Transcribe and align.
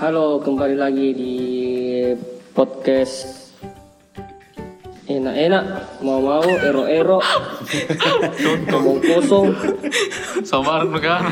Halo, 0.00 0.40
kembali 0.40 0.80
lagi 0.80 1.12
di 1.12 1.36
podcast 2.56 3.52
enak-enak, 5.04 5.64
mau-mau, 6.00 6.40
ero-ero, 6.40 7.20
ngomong 8.72 8.96
kosong, 9.04 9.52
Sabar 10.40 10.88
kan. 11.04 11.28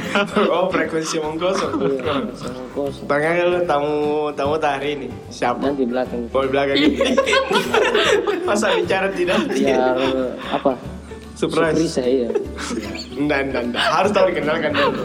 oh 0.52 0.68
frekuensi 0.68 1.16
omong 1.16 1.40
kosong. 1.40 1.80
iya, 1.80 2.12
ngomong 2.28 2.68
kosong. 2.76 3.08
Bang 3.08 3.24
lu 3.40 3.64
tamu 3.64 4.28
tamu 4.36 4.60
hari 4.60 5.00
ini 5.00 5.08
siapa? 5.32 5.64
Dan 5.64 5.72
di 5.72 5.88
belakang 5.88 6.28
Oh 6.28 6.44
di 6.44 6.50
belakang 6.52 6.76
ini. 6.76 6.98
Masa 8.44 8.76
bicara 8.76 9.08
tidak? 9.16 9.48
biar 9.48 9.96
apa? 10.52 10.76
Surprise. 11.40 11.88
Surprise 11.88 12.28
ya. 12.28 12.30
Enggak, 13.18 13.50
enggak, 13.50 13.62
enggak. 13.66 13.82
Harus 13.82 14.10
tahu 14.14 14.24
dikenalkan 14.30 14.70
dulu. 14.70 15.02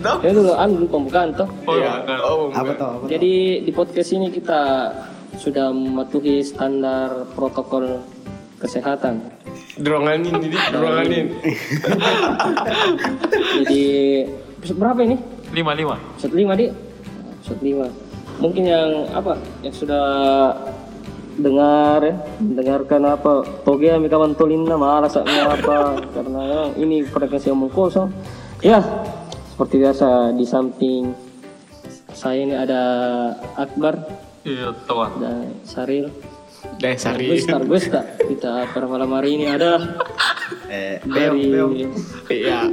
Tahu? 0.00 0.16
Ya 0.24 0.30
dulu 0.32 0.52
anu 0.56 0.88
pembukaan 0.88 1.28
toh. 1.36 1.48
Oh, 1.68 1.76
Iya. 1.76 1.92
Oh, 2.24 2.48
Apa? 2.50 2.72
Apa 2.72 3.06
Jadi 3.06 3.62
di 3.62 3.70
podcast 3.70 4.10
ini 4.10 4.32
kita 4.32 4.90
sudah 5.36 5.68
mematuhi 5.68 6.40
standar 6.40 7.28
protokol 7.36 8.00
kesehatan. 8.56 9.20
Dorongan 9.76 10.24
ini, 10.24 10.48
Dik. 10.48 10.62
dorongan 10.72 11.04
ini. 11.04 11.22
Jadi 13.60 13.82
episode 14.56 14.78
berapa 14.78 15.00
ini? 15.04 15.16
Lima 15.52 15.72
lima. 15.76 15.96
Episode 16.16 16.34
5 16.34 16.58
di 16.58 16.66
Episode 17.38 17.62
5 17.62 18.42
Mungkin 18.42 18.62
yang 18.66 18.90
apa 19.14 19.38
Yang 19.62 19.86
sudah 19.86 20.04
Dengar 21.34 21.98
ya 22.00 22.14
Mendengarkan 22.38 23.02
apa 23.04 23.32
Toge 23.62 23.90
ami 23.90 24.06
kawan 24.06 24.34
tolina 24.34 24.74
Malas 24.74 25.14
apa 25.14 25.98
Karena 26.10 26.40
ya, 26.42 26.62
ini 26.78 27.02
frekuensi 27.02 27.50
omong 27.50 27.70
kosong 27.70 28.08
Ya 28.62 28.78
Seperti 29.50 29.78
biasa 29.78 30.30
Di 30.32 30.46
samping 30.46 31.10
Saya 32.10 32.38
ini 32.40 32.54
ada 32.54 32.82
Akbar 33.54 33.98
Iya, 34.44 34.70
tua. 34.84 35.08
Dan 35.16 35.56
Saril 35.62 36.12
Deh, 36.76 36.96
sari. 36.96 37.28
Gus 37.28 37.44
Gus 37.44 37.84
tak 37.88 38.18
Kita 38.20 38.68
pada 38.70 38.86
malam 38.86 39.10
hari 39.12 39.36
ini 39.36 39.46
ada 39.48 40.00
Eh, 40.68 41.00
Dari 41.02 41.50
Iya. 42.30 42.68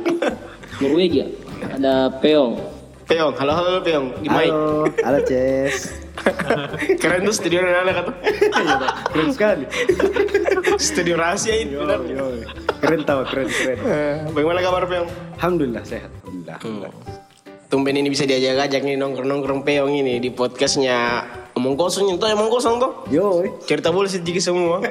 Norwegia 0.79 1.25
Ada 1.75 2.09
Peong 2.17 2.55
Peong, 3.01 3.35
halo 3.35 3.51
halo 3.51 3.83
Peong. 3.83 4.07
Mic. 4.23 4.31
Halo, 4.47 4.87
halo 5.03 5.19
Ces. 5.27 5.99
Keren 6.97 7.21
tuh 7.23 7.33
studio 7.33 7.59
anak 7.61 7.93
kata. 7.95 8.11
Keren 9.07 9.29
sekali. 9.31 9.65
Studio 10.77 11.15
rahasia 11.15 11.55
ini. 11.57 11.75
Yo, 11.75 11.85
yo. 12.05 12.25
Keren 12.79 13.01
tau, 13.03 13.21
keren, 13.23 13.47
keren. 13.47 13.77
Eh, 13.77 14.15
Bagaimana 14.29 14.59
kabar 14.59 14.83
Peong? 14.85 15.09
Alhamdulillah 15.37 15.83
sehat. 15.83 16.11
Alhamdulillah. 16.25 16.93
Tumben 17.67 17.95
ini 17.95 18.11
bisa 18.11 18.27
diajak-ajak 18.27 18.83
nih 18.83 18.95
nongkrong-nongkrong 18.95 19.63
Peong 19.63 19.95
ini 19.95 20.19
di 20.19 20.27
podcastnya 20.27 21.23
Omong 21.51 21.75
Kosong 21.75 22.11
itu 22.11 22.25
emang 22.25 22.47
kosong 22.47 22.79
tuh. 22.79 22.91
Yo, 23.07 23.43
Cerita 23.63 23.91
boleh 23.91 24.07
sedikit 24.07 24.41
semua. 24.41 24.83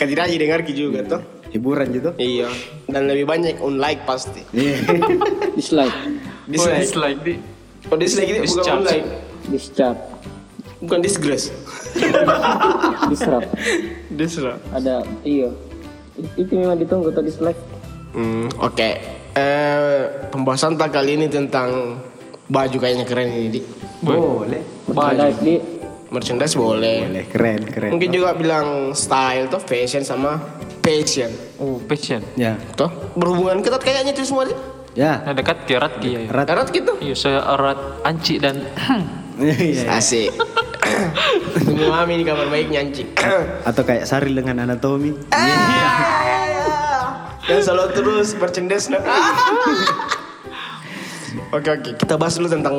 Aja 0.00 0.24
dengar 0.26 0.64
Ki 0.64 0.72
juga 0.72 1.04
tuh. 1.04 1.22
hiburan 1.50 1.90
gitu. 1.90 2.14
Iya. 2.14 2.46
Dan 2.86 3.10
lebih 3.10 3.26
banyak 3.26 3.58
unlike 3.58 4.06
pasti. 4.06 4.38
Iya. 4.54 4.86
Dislike 5.52 5.90
Oh, 5.92 6.46
Dislike. 6.46 6.78
dislike 6.82 7.20
di. 7.22 7.34
Oh 7.90 7.98
dislike 7.98 8.30
itu 8.30 8.40
bukan 8.54 8.80
unlike. 8.80 9.06
Discharge 9.50 9.98
Bukan 10.80 11.04
disgrace. 11.04 11.52
Disrupt 13.10 13.48
Dislike. 14.08 14.60
ada 14.72 15.02
iya 15.22 15.48
itu 16.36 16.52
memang 16.52 16.76
ditunggu 16.76 17.10
tuh 17.12 17.24
dislike 17.24 17.58
Hmm, 18.10 18.50
oke. 18.58 18.90
Eh, 19.38 20.00
pembahasan 20.34 20.74
tak 20.74 20.90
kali 20.90 21.14
ini 21.14 21.30
tentang 21.30 22.02
baju 22.50 22.76
kayaknya 22.82 23.06
keren 23.06 23.30
ini, 23.30 23.48
Dik. 23.54 23.64
Boleh. 24.02 24.62
merchandise 24.90 25.38
di 25.38 25.54
Merchandise 26.10 26.54
boleh. 26.58 27.06
Boleh, 27.06 27.24
keren, 27.30 27.62
keren. 27.70 27.90
Mungkin 27.94 28.10
juga 28.10 28.34
bilang 28.34 28.90
style 28.98 29.46
tuh 29.46 29.62
fashion 29.62 30.02
sama 30.02 30.42
passion. 30.82 31.30
Oh, 31.62 31.78
passion. 31.86 32.18
Ya. 32.34 32.58
Tuh, 32.74 32.90
berhubungan 33.14 33.62
ketat 33.62 33.78
kayaknya 33.78 34.10
itu 34.10 34.26
semua. 34.26 34.50
Dik. 34.50 34.58
Ya. 34.98 35.22
Nah, 35.22 35.30
dekat 35.30 35.70
ke 35.70 35.78
erat 35.78 36.02
ki 36.02 36.08
ya. 36.10 36.20
Gitu. 36.74 36.92
Iya, 36.98 37.14
saya 37.14 37.46
erat 37.46 37.78
anci 38.02 38.42
dan 38.42 38.58
Iya. 39.38 39.96
Asik. 39.96 40.34
Mami 41.90 42.12
ini 42.20 42.24
kabar 42.24 42.46
baik 42.48 42.68
nyanci. 42.70 43.02
Atau 43.68 43.82
kayak 43.84 44.06
Saril 44.06 44.34
dengan 44.36 44.64
anatomi. 44.64 45.14
Dan 47.50 47.58
selalu 47.60 47.90
terus 47.96 48.28
nah. 48.88 49.02
Oke 51.50 51.66
oke, 51.66 51.90
kita 51.98 52.14
bahas 52.14 52.38
dulu 52.38 52.46
tentang 52.46 52.76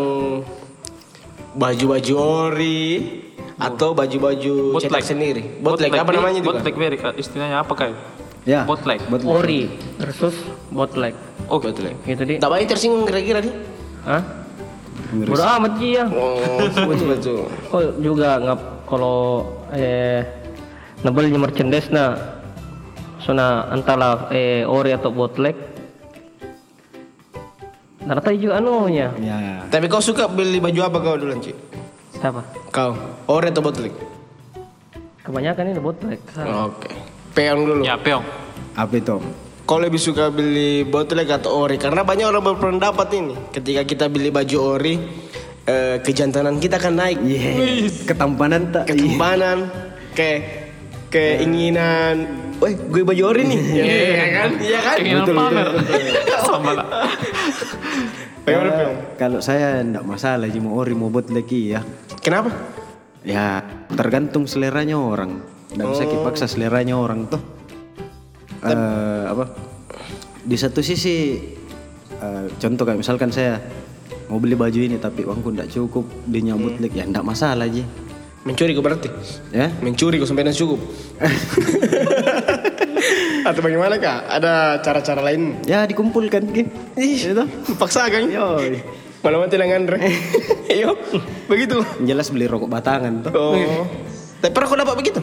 baju-baju 1.56 2.14
ori 2.48 3.20
atau 3.60 3.92
baju-baju 3.92 4.80
cetak 4.80 5.04
sendiri. 5.04 5.60
Bootleg 5.60 5.92
apa 5.92 6.12
namanya 6.16 6.40
itu? 6.40 6.48
Bootleg 6.48 6.76
very 6.80 6.98
istilahnya 7.20 7.68
apa 7.68 7.74
kayak? 7.76 7.96
Ya. 8.48 8.64
Bootleg. 8.64 9.04
Bootleg. 9.12 9.28
ori 9.28 9.62
versus 10.02 10.34
bootleg 10.74 11.14
Oh, 11.52 11.60
Bootleg. 11.60 11.94
itu 12.08 12.24
di 12.24 12.36
Tak 12.40 12.48
banyak 12.48 12.68
tersinggung 12.72 13.04
kira-kira 13.04 13.44
nih. 13.44 13.54
Hah? 14.08 14.41
Bodo 15.12 15.44
amat 15.44 15.72
Ji, 15.76 16.00
ya 16.00 16.06
Oh, 16.08 16.64
betul. 17.06 17.46
kok 17.68 17.82
juga 18.00 18.40
nggak 18.40 18.58
kalau 18.88 19.44
eh 19.72 20.24
nabelnya 21.02 21.36
merchandise 21.36 21.92
na 21.92 22.16
sona 23.18 23.68
antara 23.68 24.32
eh 24.32 24.64
ori 24.64 24.92
atau 24.92 25.12
bootleg 25.12 25.54
Narata 28.02 28.34
juga 28.34 28.58
anunya 28.58 29.14
Ya. 29.22 29.62
Tapi 29.70 29.86
kau 29.86 30.02
suka 30.02 30.26
beli 30.26 30.58
baju 30.58 30.80
apa 30.82 30.98
kau 30.98 31.16
dulu, 31.16 31.38
Ci? 31.38 31.54
siapa 32.12 32.42
Kau, 32.70 32.96
ori 33.28 33.50
atau 33.50 33.62
bootleg? 33.62 33.94
kebanyakan 35.22 35.64
ini 35.70 35.80
bootleg 35.80 36.20
Oke. 36.66 36.90
Peong 37.32 37.62
dulu. 37.64 37.82
Ya, 37.86 37.96
peong. 37.96 38.26
Apa 38.74 38.94
itu? 38.94 39.16
Kau 39.72 39.80
lebih 39.80 40.04
suka 40.04 40.28
beli 40.28 40.84
bootleg 40.84 41.32
atau 41.32 41.64
ori? 41.64 41.80
Karena 41.80 42.04
banyak 42.04 42.28
orang 42.28 42.44
berpendapat 42.44 43.08
ini. 43.16 43.56
Ketika 43.56 43.88
kita 43.88 44.06
beli 44.12 44.28
baju 44.28 44.76
ori, 44.76 45.00
eh, 45.64 45.96
kejantanan 46.04 46.60
kita 46.60 46.76
akan 46.76 47.00
naik. 47.00 47.18
Iya. 47.24 47.88
Ketampanan 48.04 48.68
tak? 48.76 48.92
Ketampanan, 48.92 49.72
ke 50.12 50.32
keinginan. 51.08 52.28
Weh, 52.60 52.76
gue 52.76 53.00
baju 53.00 53.24
ori 53.32 53.48
nih. 53.48 53.60
Iya 53.80 54.28
kan? 54.36 54.50
Iya 54.60 54.80
kan? 54.84 54.96
Keinginan 55.00 55.28
pamer. 55.40 55.68
Sama 56.52 56.72
lah. 56.76 56.88
Peong. 58.44 58.68
Kalau 59.16 59.40
saya 59.40 59.80
enggak 59.80 60.04
masalah, 60.04 60.52
cuma 60.52 60.76
ori 60.76 60.92
mau 61.00 61.08
buat 61.08 61.32
lagi 61.32 61.80
ya. 61.80 61.80
Kenapa? 62.20 62.52
Ya, 63.24 63.64
tergantung 63.96 64.52
seleranya 64.52 65.00
orang. 65.00 65.40
Nggak 65.72 65.88
bisa 65.96 66.04
dipaksa 66.12 66.52
seleranya 66.52 67.00
orang 67.00 67.32
tuh. 67.32 67.62
Eh, 68.62 69.21
apa? 69.32 69.46
Di 70.42 70.58
satu 70.58 70.82
sisi, 70.84 71.38
eh, 72.18 72.46
contoh 72.58 72.84
kayak 72.84 73.00
misalkan 73.00 73.30
saya 73.30 73.62
mau 74.28 74.40
beli 74.40 74.56
baju 74.56 74.80
ini 74.80 74.96
tapi 74.98 75.28
uangku 75.28 75.52
nggak 75.52 75.72
cukup, 75.72 76.06
dia 76.28 76.52
nyambut 76.52 76.80
lagi, 76.80 76.98
ya 76.98 77.06
nggak 77.08 77.26
masalah 77.26 77.68
aja. 77.68 77.84
Mencuri 78.42 78.74
kau 78.74 78.82
berarti? 78.82 79.06
Ya, 79.54 79.70
Mencuri 79.86 80.18
kau 80.18 80.26
sampai 80.26 80.50
cukup. 80.50 80.82
Atau 83.42 83.62
bagaimana 83.62 84.02
kak? 84.02 84.20
Ada 84.30 84.82
cara-cara 84.82 85.22
lain? 85.22 85.62
ya 85.66 85.86
dikumpulkan 85.86 86.42
gitu. 86.50 86.70
Itu. 86.98 87.46
Paksa 87.78 88.10
kan? 88.10 88.30
Yo, 88.30 88.58
Malam 89.22 89.46
mati 89.46 89.54
dengan 89.54 89.86
Andre. 89.86 90.02
Iyo, 90.66 90.98
begitu. 91.52 91.86
jelas 92.02 92.34
beli 92.34 92.50
rokok 92.50 92.66
batangan 92.66 93.22
tuh. 93.22 93.32
Oh. 93.38 93.86
Tapi 94.42 94.50
pernah 94.50 94.66
kau 94.66 94.82
dapat 94.82 94.98
begitu? 94.98 95.22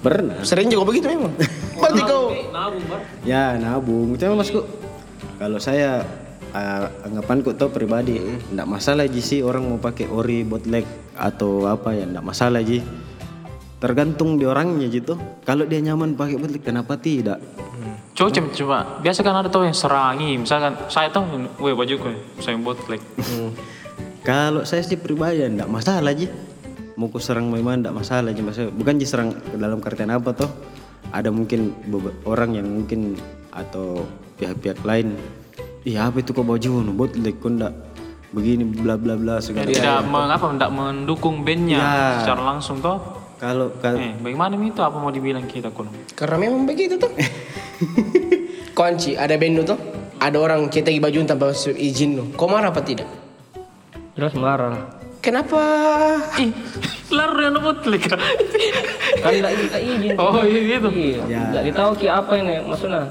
Pernah. 0.00 0.42
Sering 0.44 0.68
juga 0.68 0.88
begitu 0.88 1.08
memang. 1.08 1.32
Berarti 1.80 2.00
kau 2.04 2.32
Ya 3.24 3.56
nabung, 3.58 4.16
cuma 4.16 4.40
masku. 4.40 4.64
Kalau 5.36 5.58
saya 5.60 6.04
uh, 6.56 6.86
anggapanku 7.04 7.52
tuh 7.54 7.68
pribadi, 7.68 8.16
nggak 8.52 8.68
masalah 8.68 9.04
ji 9.04 9.20
sih 9.20 9.40
orang 9.44 9.68
mau 9.68 9.76
pakai 9.76 10.08
ori 10.08 10.42
bootleg 10.46 10.86
atau 11.16 11.68
apa 11.68 11.92
ya, 11.92 12.08
nggak 12.08 12.24
masalah 12.24 12.64
ji. 12.64 12.80
Tergantung 13.76 14.40
di 14.40 14.48
orangnya 14.48 14.88
gitu. 14.88 15.20
Kalau 15.44 15.68
dia 15.68 15.84
nyaman 15.84 16.16
pakai 16.16 16.40
bootleg, 16.40 16.64
kenapa 16.64 16.96
tidak? 16.96 17.42
Coba 18.16 18.32
coba, 18.32 18.48
coba. 18.56 18.78
Biasa 19.04 19.20
kan 19.20 19.34
ada 19.44 19.48
tuh 19.52 19.68
yang 19.68 19.76
serangi. 19.76 20.40
Misalkan 20.40 20.72
saya 20.88 21.12
tuh, 21.12 21.28
weh 21.60 21.76
baju 21.76 21.94
gue, 22.00 22.14
saya 22.40 22.56
bootleg. 22.56 23.04
Kalau 24.24 24.64
saya 24.64 24.80
sih 24.80 24.96
pribadi 24.96 25.44
nggak 25.44 25.68
masalah 25.68 26.16
ji. 26.16 26.32
Mau 26.96 27.12
ku 27.12 27.20
serang 27.20 27.52
memang 27.52 27.84
nggak 27.84 27.92
masalah 27.92 28.32
ji. 28.32 28.40
Maksudnya, 28.40 28.72
bukan 28.72 28.96
ji 28.96 29.04
serang 29.04 29.36
dalam 29.52 29.84
artian 29.84 30.08
apa 30.08 30.32
toh? 30.32 30.48
Ada 31.12 31.28
mungkin 31.28 31.76
orang 32.24 32.56
yang 32.56 32.66
mungkin 32.66 33.14
atau 33.52 34.08
pihak-pihak 34.40 34.80
lain. 34.80 35.12
Iya 35.86 36.10
apa 36.10 36.18
itu 36.18 36.34
kok 36.34 36.42
baju 36.42 36.82
nu 36.82 36.92
kok 36.98 37.14
nggak 37.46 37.72
begini 38.34 38.64
bla 38.66 38.96
bla 38.98 39.14
bla 39.14 39.38
segala. 39.38 39.70
Tidak 39.70 40.08
mengapa, 40.08 40.50
tidak 40.50 40.72
mendukung 40.72 41.46
bandnya 41.46 41.78
Ya. 41.78 42.04
secara 42.24 42.42
langsung 42.42 42.82
toh. 42.82 42.98
Kalau 43.36 43.68
kal- 43.84 44.00
Eh, 44.00 44.16
bagaimana 44.16 44.56
itu 44.56 44.80
apa 44.80 44.96
mau 44.96 45.12
dibilang 45.12 45.44
kita 45.44 45.68
kun? 45.68 45.92
Karena 46.16 46.48
memang 46.48 46.64
begitu 46.64 46.96
tuh. 46.96 47.12
Kunci 48.76 49.12
ada 49.16 49.36
band 49.36 49.68
tuh. 49.68 49.78
Ada 50.16 50.36
orang 50.40 50.72
cetak 50.72 50.96
baju 50.96 51.28
tanpa 51.28 51.52
izin 51.76 52.16
lu. 52.16 52.24
Kau 52.32 52.48
marah 52.48 52.72
apa 52.72 52.80
tidak? 52.80 53.04
Jelas 54.16 54.32
marah. 54.32 54.96
Kenapa 55.26 55.58
Ih, 56.38 56.54
lalu 57.10 57.40
yang 57.42 57.58
bootleg. 57.58 58.02
kan 58.04 58.20
enggak 59.26 59.52
kita 59.58 59.78
izin 59.80 60.14
Oh, 60.16 60.38
iya 60.40 60.60
gitu. 60.72 60.88
iya 60.88 61.20
Ya. 61.26 61.40
enggak 61.44 61.64
ditahu 61.64 61.90
ki 61.94 62.06
apa 62.06 62.32
ini 62.36 62.54
maksudnya 62.62 63.02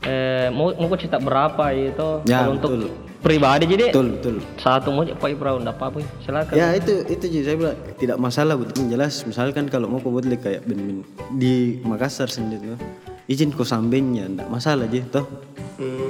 eh 0.00 0.46
mau 0.48 0.70
mau 0.70 0.94
cetak 0.94 1.18
berapa 1.18 1.64
itu 1.72 2.08
Ya, 2.24 2.38
kalau 2.38 2.54
untuk 2.54 2.70
betul. 2.70 2.90
pribadi 3.18 3.64
jadi 3.66 3.84
Betul, 3.88 4.08
betul. 4.14 4.36
satu 4.56 4.88
mau 4.88 5.02
pak 5.02 5.28
Ibrahim 5.28 5.58
enggak 5.60 5.74
apa-apa 5.74 5.98
silakan 6.20 6.52
Ya 6.52 6.70
itu 6.72 7.02
itu 7.04 7.24
juga 7.26 7.42
saya 7.42 7.56
bilang 7.56 7.76
tidak 7.96 8.16
masalah 8.18 8.54
betul 8.54 8.84
jelas 8.86 9.24
misalkan 9.24 9.66
kalau 9.66 9.88
mau 9.88 9.98
bootleg 9.98 10.38
kayak 10.38 10.62
ben, 10.62 10.78
ben, 10.78 10.98
di 11.32 11.80
Makassar 11.82 12.28
sendiri 12.28 12.72
tuh 12.72 12.80
izin 13.24 13.48
kau 13.50 13.64
sambengnya 13.64 14.28
enggak 14.28 14.46
masalah 14.46 14.84
aja 14.84 15.00
toh. 15.10 15.24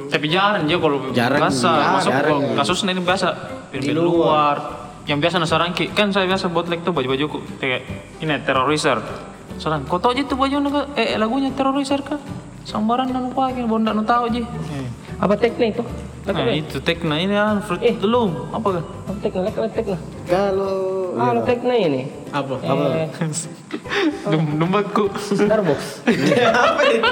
Tapi 0.05 0.27
jarang 0.29 0.67
aja 0.67 0.77
kalau 0.77 0.99
Jarang, 1.11 1.41
biasa. 1.41 1.71
iya, 1.73 1.89
Masuk 1.95 2.13
jarang, 2.13 2.29
kalau 2.29 2.41
iya. 2.43 2.57
kasusnya 2.59 2.91
ini 2.91 3.01
biasa 3.01 3.27
di 3.73 3.91
luar. 3.91 4.57
Yang 5.05 5.19
biasa 5.21 5.37
nasarangki 5.37 5.93
kan 5.93 6.09
saya 6.11 6.25
biasa 6.25 6.49
bootleg 6.49 6.81
tuh 6.81 6.97
baju-bajuku. 6.97 7.61
Kayak 7.61 7.85
ini 8.21 8.33
terrorizer. 8.41 8.99
Sarang, 9.55 9.87
kau 9.87 10.03
tahu 10.03 10.19
aja 10.19 10.27
tuh 10.27 10.35
baju 10.35 10.57
naga, 10.59 10.83
eh 10.99 11.15
lagunya 11.15 11.53
terrorizer 11.55 12.03
kah? 12.03 12.19
Sambaran 12.65 13.13
nanu 13.13 13.31
pakai, 13.31 13.63
bonda 13.69 13.93
nu 13.93 14.03
tahu 14.03 14.27
aja. 14.27 14.41
apa 15.15 15.39
teknik 15.39 15.79
itu 15.79 15.85
Nah, 16.25 16.51
itu 16.51 16.81
tekna 16.81 17.21
ini 17.21 17.37
kan 17.37 17.61
fruit 17.61 17.85
Eh. 17.85 17.95
belum 18.01 18.49
apa 18.49 18.81
kan? 18.81 18.85
apa 19.05 19.19
teknik 19.21 19.53
apa 19.55 19.69
teknik 19.71 20.01
Kalau 20.25 21.13
ah 21.21 21.37
teknik 21.45 21.81
ini. 21.85 22.03
Apa? 22.33 22.55
Eh, 22.65 23.09
Dum 24.33 24.57
Dumbaku. 24.57 25.13
Starbucks. 25.13 26.01
Apa 26.49 26.81
itu? 26.89 27.11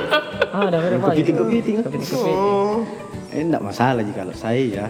Ah 0.48 0.64
ada 0.64 0.80
berapa 0.80 1.12
kepiting 1.12 1.36
kepiting. 1.36 1.74
kepiting 1.84 2.24
oh. 2.24 2.88
Eh 3.28 3.44
enggak 3.44 3.60
masalah 3.60 4.00
sih 4.00 4.16
kalau 4.16 4.32
saya 4.32 4.64
ya. 4.64 4.86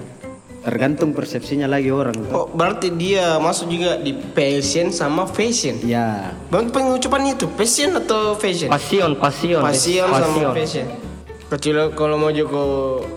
Tergantung 0.63 1.11
persepsinya 1.11 1.67
lagi 1.67 1.91
orang 1.91 2.15
tuh. 2.15 2.31
Oh, 2.31 2.47
berarti 2.47 2.95
dia 2.95 3.35
masuk 3.43 3.67
juga 3.67 3.99
di 3.99 4.15
passion 4.15 4.95
sama 4.95 5.27
fashion. 5.27 5.83
Ya, 5.83 6.31
Bang 6.55 6.71
pengucapan 6.71 7.35
itu 7.35 7.51
passion 7.51 7.99
atau 7.99 8.39
fashion? 8.39 8.71
pasion 8.71 9.19
pasion 9.19 9.59
Passion 9.59 10.07
sama 10.07 10.55
fashion. 10.55 10.87
Kecuali 11.51 11.91
kalau 11.93 12.17
mau 12.17 12.31
juga 12.31 12.63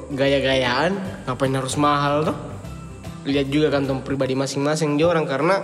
gaya-gayaan, 0.09 0.92
ngapain 1.24 1.53
harus 1.53 1.77
mahal 1.77 2.33
tuh? 2.33 2.38
Lihat 3.30 3.48
juga 3.48 3.69
kantong 3.69 4.01
pribadi 4.01 4.33
masing-masing 4.33 4.98
dia 4.98 5.06
orang 5.06 5.30
karena 5.30 5.62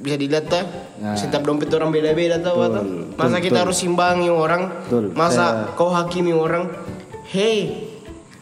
bisa 0.00 0.16
dilihat 0.16 0.48
tuh 0.48 0.64
Nah. 1.00 1.16
setiap 1.16 1.40
dompet 1.44 1.72
orang 1.72 1.88
beda-beda 1.88 2.36
tuh 2.44 2.60
atau 2.60 2.84
masa 3.16 3.40
kita 3.40 3.64
harus 3.64 3.80
imbangi 3.80 4.28
orang 4.28 4.68
Betul. 4.84 5.16
masa 5.16 5.72
kau 5.72 5.88
hakimi 5.88 6.28
orang 6.32 6.68
hey 7.32 7.88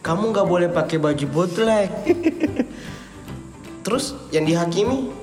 kamu 0.09 0.33
nggak 0.33 0.47
boleh 0.49 0.67
pakai 0.73 0.97
baju 0.97 1.25
bootleg 1.29 1.85
terus 3.85 4.17
yang 4.33 4.49
dihakimi 4.49 5.13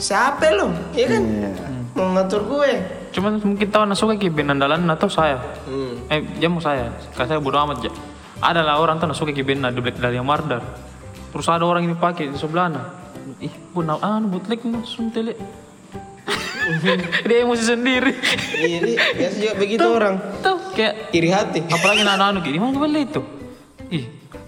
siapa 0.00 0.56
lo 0.56 0.72
ya 0.96 1.04
kan 1.04 1.20
Iya. 1.20 1.50
mau 1.92 2.08
ngatur 2.16 2.48
gue 2.48 2.72
Cuman 3.10 3.42
mungkin 3.42 3.66
tahu 3.74 3.90
nasuka 3.90 4.14
ki 4.14 4.30
band 4.30 4.54
andalan 4.54 4.86
atau 4.86 5.10
saya. 5.10 5.42
hmm. 5.66 6.06
Eh, 6.14 6.22
jamu 6.38 6.62
saya. 6.62 6.94
Karena 7.18 7.34
saya 7.34 7.40
bodo 7.42 7.58
amat 7.58 7.82
ya. 7.82 7.90
Ada 8.38 8.62
lah 8.62 8.78
orang 8.78 9.02
tuh 9.02 9.10
nasuka 9.10 9.34
ki 9.34 9.42
band 9.42 9.66
di 9.74 9.82
Black 9.82 9.98
Dahlia 9.98 10.22
Mardar. 10.22 10.62
Terus 11.34 11.46
ada 11.50 11.66
orang 11.66 11.90
ini 11.90 11.98
pakai 11.98 12.30
di 12.30 12.38
sebelahnya. 12.38 12.86
Ih, 13.42 13.50
bu 13.74 13.82
nah, 13.82 13.98
anu 13.98 14.30
bootleg 14.30 14.62
nah, 14.62 14.86
suntele. 14.86 15.34
Dia 17.26 17.42
emosi 17.42 17.66
sendiri. 17.66 18.14
iya 18.62 18.78
biasa 19.18 19.36
juga 19.42 19.54
begitu 19.58 19.86
orang 19.90 20.22
Tuh, 20.38 20.70
kayak 20.78 21.10
iri 21.10 21.34
hati 21.34 21.66
apalagi 21.66 22.06
anak-anak 22.06 22.46
kayak 22.46 22.54
di 22.54 22.60
mana 22.62 22.78
beli 22.78 23.10
itu? 23.10 23.22
Ih, 23.90 24.04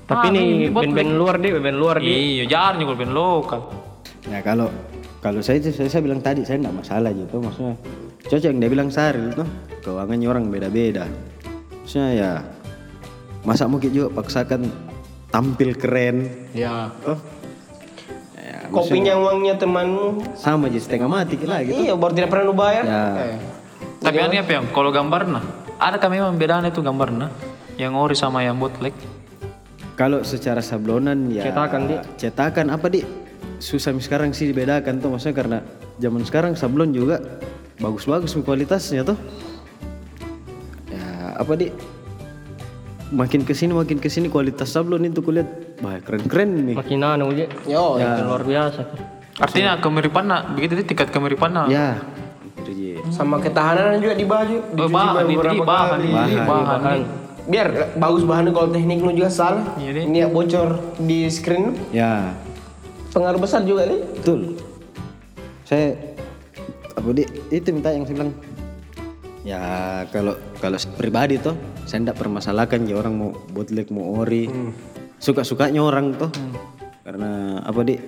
tapi 0.07 0.27
ah, 0.29 0.33
ini 0.33 0.71
bootleg. 0.71 0.95
band-band 0.95 1.13
luar 1.19 1.35
deh 1.43 1.51
band 1.59 1.79
luar 1.79 1.97
deh 1.99 2.07
Iya, 2.07 2.45
jarang 2.47 2.79
juga 2.79 2.95
band 2.95 3.13
lokal. 3.13 3.61
Ya 4.31 4.39
kalau 4.39 4.71
kalau 5.19 5.43
saya 5.43 5.59
itu 5.59 5.75
saya, 5.75 5.91
saya 5.91 6.03
bilang 6.03 6.23
tadi 6.23 6.47
saya 6.47 6.63
enggak 6.63 6.79
masalah 6.83 7.11
gitu 7.11 7.43
maksudnya 7.43 7.75
cocok 8.23 8.49
yang 8.55 8.59
dia 8.63 8.71
bilang 8.71 8.89
Saril 8.91 9.35
tuh 9.35 9.49
keuangannya 9.83 10.27
orang 10.31 10.45
beda-beda. 10.47 11.11
Maksudnya 11.83 12.11
ya 12.15 12.31
masa 13.43 13.67
mungkin 13.67 13.91
juga 13.91 14.15
paksakan 14.23 14.71
tampil 15.35 15.75
keren 15.75 16.31
ya 16.55 16.95
toh. 17.03 17.19
Ya, 18.39 18.71
kopinya 18.71 19.15
uangnya 19.19 19.59
temanmu 19.59 20.39
sama 20.39 20.71
aja 20.71 20.79
setengah 20.79 21.11
mati 21.11 21.35
lah 21.43 21.67
gitu. 21.67 21.83
iya 21.83 21.95
baru 21.99 22.13
tidak 22.15 22.31
pernah 22.31 22.45
lu 22.47 22.55
bayar 22.55 22.85
Ya. 22.87 23.03
Eh. 23.27 23.39
Tapi 24.03 24.19
aneh 24.19 24.43
apa 24.43 24.51
yang 24.59 24.67
kalau 24.75 24.91
gambarnya, 24.91 25.39
adakah 25.79 26.11
memang 26.11 26.35
bedanya 26.35 26.75
itu 26.75 26.83
gambarnya? 26.83 27.31
Yang 27.79 27.93
ori 27.95 28.17
sama 28.19 28.43
yang 28.43 28.59
bootleg? 28.59 28.91
Kalau 29.93 30.25
secara 30.25 30.59
sablonan 30.59 31.29
ya 31.29 31.45
Cetakan, 31.47 31.81
Di. 31.85 31.97
Cetakan 32.17 32.67
apa 32.73 32.89
di? 32.89 33.05
Susah 33.59 33.93
sekarang 33.95 34.33
sih 34.33 34.49
dibedakan 34.49 34.99
tuh 34.99 35.13
maksudnya 35.13 35.37
karena 35.37 35.59
zaman 36.01 36.25
sekarang 36.25 36.53
sablon 36.57 36.91
juga 36.91 37.21
bagus-bagus 37.79 38.35
kualitasnya 38.41 39.05
tuh. 39.05 39.15
Ya 40.89 41.37
apa 41.37 41.53
di? 41.55 41.69
Makin 43.13 43.45
ke 43.45 43.53
sini 43.53 43.77
makin 43.77 44.01
ke 44.01 44.09
sini 44.09 44.27
kualitas 44.27 44.73
sablon 44.73 45.05
itu 45.05 45.21
kulihat 45.21 45.79
wah 45.85 46.01
keren-keren 46.01 46.73
nih. 46.73 46.75
makin 46.75 47.05
anu 47.05 47.29
aja 47.29 47.45
yo 47.69 48.01
Makin 48.01 48.25
luar 48.25 48.43
biasa 48.43 48.81
Artinya 49.33 49.81
kemiripannya, 49.81 50.55
begitu 50.55 50.81
itu 50.81 50.85
tingkat 50.89 51.09
kemiripannya. 51.09 51.69
Ya. 51.69 52.01
Itu 52.57 52.71
je. 52.73 53.01
sama 53.11 53.37
ketahanan 53.37 53.99
juga 53.99 54.15
di 54.15 54.25
baju 54.25 54.57
Oh, 54.77 54.89
bahan, 54.89 55.25
ini 55.25 55.35
beberapa 55.35 55.65
bahan, 55.65 55.89
kali. 55.91 56.09
ini 56.09 56.35
bahan. 56.41 56.81
bahan 56.81 57.01
biar 57.47 57.99
bagus 57.99 58.23
bahannya 58.23 58.55
kalau 58.55 58.69
teknik 58.71 59.03
lu 59.03 59.13
juga 59.15 59.31
salah. 59.33 59.75
Iya, 59.79 60.07
ini 60.07 60.23
ya 60.23 60.29
bocor 60.31 60.79
di 61.03 61.27
screen. 61.27 61.75
Ya, 61.91 62.37
pengaruh 63.11 63.41
besar 63.43 63.67
juga 63.67 63.87
nih 63.87 64.01
betul. 64.19 64.57
Saya 65.67 65.99
apa 66.95 67.09
di 67.11 67.25
itu 67.51 67.69
minta 67.75 67.91
yang 67.91 68.07
saya 68.07 68.17
bilang. 68.23 68.33
Ya 69.43 69.63
kalau 70.15 70.39
kalau 70.63 70.79
pribadi 70.95 71.35
tuh 71.35 71.59
saya 71.83 71.99
tidak 71.99 72.15
permasalahkan 72.15 72.87
ya 72.87 72.95
orang 72.95 73.15
mau 73.19 73.31
bootleg 73.51 73.91
mau 73.91 74.23
ori. 74.23 74.47
Suka 75.19 75.43
sukanya 75.43 75.83
orang 75.83 76.15
tuh 76.15 76.31
karena 77.03 77.59
apa 77.63 77.83
di 77.83 77.99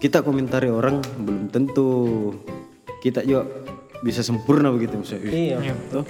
kita 0.00 0.24
komentari 0.24 0.72
orang 0.72 1.04
belum 1.20 1.52
tentu 1.52 1.88
kita 3.04 3.24
juga 3.24 3.44
bisa 4.00 4.24
sempurna 4.24 4.72
begitu 4.72 4.96
maksudnya. 4.96 5.28
Ih, 5.28 5.60
iya. 5.60 5.76
Tuh 5.92 6.04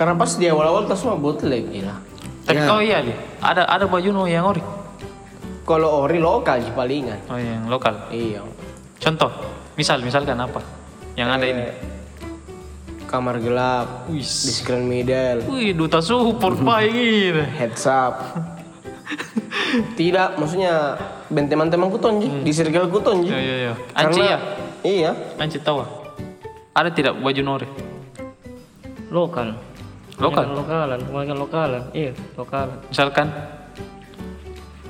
karena 0.00 0.16
pas 0.16 0.32
di 0.32 0.48
awal-awal 0.48 0.88
tas 0.88 0.96
semua 0.96 1.14
bootleg 1.14 1.68
gila 1.68 1.92
Tapi 2.40 2.56
kau 2.64 2.80
iya, 2.80 3.04
Li. 3.04 3.12
Ada 3.38 3.68
ada 3.68 3.84
baju 3.84 4.08
no 4.10 4.24
yang 4.24 4.48
ori. 4.48 4.64
kalau 5.62 6.00
ori 6.00 6.16
lokal 6.16 6.56
sih 6.58 6.72
palingan 6.72 7.20
Oh, 7.28 7.36
yang 7.36 7.68
lokal. 7.68 8.08
iya 8.08 8.40
Contoh, 8.96 9.28
misal 9.74 10.00
misalkan 10.00 10.34
apa? 10.36 10.64
Yang 11.14 11.28
ada 11.30 11.46
ini. 11.46 11.64
kamar 13.04 13.36
gelap 13.38 14.06
Wih. 14.06 14.22
di 14.22 14.50
screen 14.50 14.86
middle 14.86 15.44
Wih, 15.46 15.74
duta 15.74 16.00
support 16.00 16.56
baik 16.64 16.94
gitu. 16.96 17.42
heads 17.52 17.84
up 17.84 18.14
tidak 19.94 20.34
maksudnya 20.34 20.96
ben 21.26 21.44
teman-teman 21.44 21.90
kuton 21.90 22.18
Ji. 22.18 22.28
di 22.40 22.50
circle 22.50 22.88
kuton 22.88 23.22
Ji. 23.22 23.30
Ya 23.30 23.38
ya 23.38 23.56
ya. 23.60 23.72
Anci 23.94 24.20
ya. 24.22 24.38
iya 24.80 25.10
Anci 25.36 25.58
tahu. 25.58 25.82
ah? 25.82 25.88
Ada 26.72 26.90
tidak 26.90 27.14
baju 27.16 27.42
nori? 27.44 27.68
lokal 29.10 29.58
Lokal? 30.20 30.44
Lokalan 30.52 31.00
kebanyakan 31.00 31.38
lokalan. 31.38 31.82
Iya 31.90 32.12
lokal 32.36 32.68
Misalkan, 32.86 33.26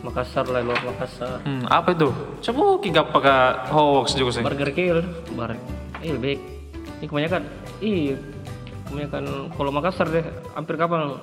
Makassar 0.00 0.48
lah 0.48 0.64
luar 0.64 0.80
Makassar. 0.82 1.44
Hmm, 1.44 1.64
apa 1.66 1.92
itu? 1.92 2.08
Coba 2.42 2.80
kita 2.80 3.00
pakai 3.04 3.68
hoax 3.68 4.16
juga 4.16 4.30
sih. 4.32 4.42
burger 4.42 4.70
kill. 4.72 4.98
Bar 5.34 5.52
iya 6.00 6.16
baik. 6.16 6.40
Ini 6.98 7.06
kebanyakan 7.06 7.42
iya 7.78 8.16
kebanyakan 8.86 9.24
kalau 9.52 9.70
Makassar 9.70 10.08
deh 10.08 10.24
hampir 10.50 10.74
kapan 10.74 11.20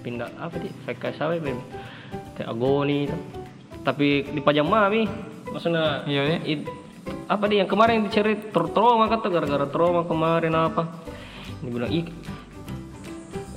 pindah 0.00 0.30
apa 0.38 0.54
sih? 0.56 0.70
Kayak 0.88 1.14
sawe 1.16 1.36
ben 1.36 1.58
kayak 2.32 2.48
agoni 2.48 3.10
tapi 3.82 4.22
di 4.24 4.38
pajang 4.38 4.64
mami 4.64 5.04
maksudnya 5.50 6.06
Iya 6.06 6.22
ya. 6.22 6.38
i- 6.48 6.66
apa 7.26 7.44
dia 7.44 7.60
yang 7.60 7.68
kemarin 7.68 8.06
dicari 8.06 8.38
tra- 8.48 8.70
trauma 8.70 9.04
kata 9.06 9.26
gara-gara 9.26 9.66
trauma 9.66 10.06
kemarin 10.06 10.54
apa? 10.54 10.86
Dia 11.60 11.68
bilang 11.68 11.90
ih 11.90 12.06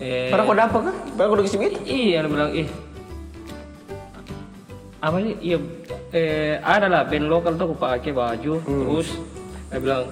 eh, 0.01 0.29
karena 0.31 0.43
kau 0.43 0.57
dapat 0.57 0.79
kan 0.91 0.95
baru 1.15 1.29
kau 1.39 1.43
gitu 1.45 1.59
Iya, 1.85 2.23
dia 2.23 2.29
bilang 2.31 2.51
ih. 2.51 2.67
Apa 4.99 5.21
sih? 5.21 5.35
Iya, 5.37 5.57
eh 6.15 6.53
ada 6.65 6.89
lah 6.89 7.01
band 7.05 7.29
lokal 7.29 7.53
tuh 7.59 7.69
aku 7.71 7.75
pakai 7.77 8.11
baju, 8.11 8.53
terus 8.63 9.09
dia 9.69 9.77
bilang 9.77 10.03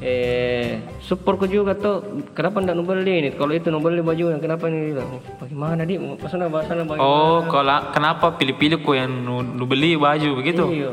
eh 0.00 0.80
support 1.04 1.36
ku 1.36 1.44
juga 1.44 1.76
tuh 1.76 2.24
kenapa 2.36 2.60
ndak 2.60 2.76
beli 2.84 3.24
ini? 3.24 3.30
Kalau 3.36 3.52
itu 3.52 3.68
beli 3.80 4.04
baju 4.04 4.36
kenapa 4.40 4.68
ini? 4.68 4.92
Dia 4.92 5.00
bilang, 5.00 5.10
bagaimana 5.40 5.82
di 5.88 5.94
maksudnya 5.96 6.48
bahasanya 6.52 6.84
bagaimana? 6.84 7.08
Oh, 7.08 7.40
kalau 7.48 7.80
kenapa 7.96 8.26
pilih-pilih 8.36 8.84
kau 8.84 8.92
yang 8.96 9.08
nu, 9.08 9.40
nu 9.40 9.64
beli 9.64 9.96
baju 9.96 10.28
begitu? 10.36 10.64
iya. 10.68 10.92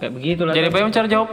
Kayak 0.00 0.12
begitu 0.16 0.40
lah 0.48 0.52
Jadi 0.56 0.68
yang 0.72 0.94
cara 0.94 1.06
jawab? 1.10 1.30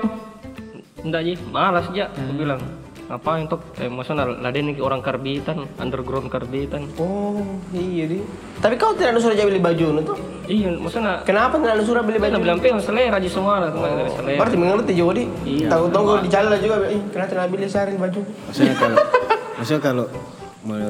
enggak 1.05 1.21
ji. 1.23 1.33
Malas 1.53 1.85
aja 1.87 2.11
aku 2.11 2.33
bilang 2.35 2.59
ngapain 3.07 3.47
tuh 3.47 3.59
eh 3.79 3.87
maksudnya 3.87 4.27
laden 4.27 4.67
ini 4.67 4.83
orang 4.83 4.99
karbitan 4.99 5.63
underground 5.79 6.27
karbitan 6.27 6.91
oh 6.99 7.39
iya 7.71 8.03
di 8.03 8.19
tapi 8.59 8.75
kau 8.75 8.91
tidak 8.91 9.15
ada 9.15 9.19
suruh 9.19 9.35
beli 9.37 9.59
baju 9.59 9.85
nu 9.95 10.01
tuh 10.03 10.17
Iya, 10.47 10.71
maksudnya 10.79 11.27
Kenapa 11.27 11.59
nggak 11.59 11.75
lu 11.75 11.83
suruh 11.83 12.03
beli 12.07 12.23
Kan 12.23 12.31
baju? 12.31 12.39
bilang 12.39 12.59
pengen 12.63 12.79
selera 12.79 13.19
aja 13.19 13.27
semua 13.27 13.59
lah, 13.59 13.67
dari 13.67 14.07
selera. 14.07 14.39
Berarti 14.39 14.55
mengerti 14.55 14.93
juga 14.95 15.11
di. 15.19 15.23
Iya. 15.43 15.67
Tahu 15.67 15.83
tahu 15.91 16.03
di 16.23 16.29
jalan 16.31 16.55
juga. 16.55 16.75
Ih, 16.87 17.01
kenapa 17.11 17.29
tidak 17.35 17.47
beli 17.51 17.67
sehari 17.67 17.99
baju? 17.99 18.21
Maksudnya 18.47 18.75
kalau 18.79 18.97
maksudnya 19.59 19.81
kalau 19.83 20.05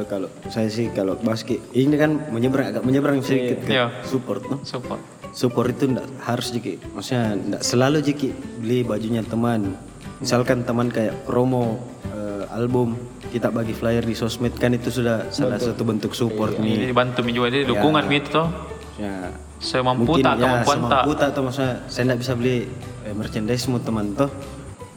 kalau 0.05 0.29
saya 0.47 0.69
sih 0.69 0.93
kalau 0.93 1.17
basket 1.17 1.57
ini 1.73 1.97
kan 1.97 2.29
menyeberang 2.29 2.69
agak 2.69 2.85
menyeberang 2.85 3.17
sedikit 3.21 3.65
ke 3.65 3.73
Iya. 3.73 3.89
support 4.05 4.45
no? 4.45 4.61
Support. 4.61 5.01
Support 5.33 5.67
itu 5.73 5.89
enggak 5.89 6.05
harus 6.21 6.47
jiki. 6.49 6.77
Maksudnya 6.93 7.25
enggak 7.33 7.61
selalu 7.65 7.97
jiki 8.01 8.29
beli 8.61 8.85
bajunya 8.85 9.25
teman. 9.25 9.73
Misalkan 10.17 10.65
teman 10.65 10.89
kayak 10.89 11.13
promo 11.23 11.77
eh, 12.09 12.43
album 12.49 12.97
kita 13.29 13.53
bagi 13.53 13.71
flyer 13.71 14.01
di 14.01 14.17
sosmed 14.17 14.55
kan 14.55 14.73
itu 14.73 14.89
sudah 14.89 15.29
salah 15.29 15.61
satu 15.61 15.85
bentuk 15.85 16.17
support 16.17 16.57
nih. 16.57 16.73
Ini 16.73 16.85
dibantu 16.89 17.21
mi 17.21 17.31
juga 17.31 17.53
jadi 17.53 17.69
dukungan 17.69 18.03
mi 18.03 18.17
itu 18.17 18.29
toh. 18.31 18.47
Ya, 18.97 19.29
Saya 19.57 19.85
mampu 19.85 20.09
mungkin 20.09 20.25
tak, 20.25 20.41
ya 20.41 20.61
kemampuan 20.63 20.79
tak. 20.89 21.03
tak 21.13 21.27
atau 21.29 21.41
maksudnya 21.45 21.73
saya 21.85 22.01
enggak 22.09 22.19
bisa 22.19 22.33
beli 22.33 22.57
eh, 23.05 23.13
merchandise 23.13 23.65
mu 23.69 23.77
teman 23.77 24.17
toh. 24.17 24.29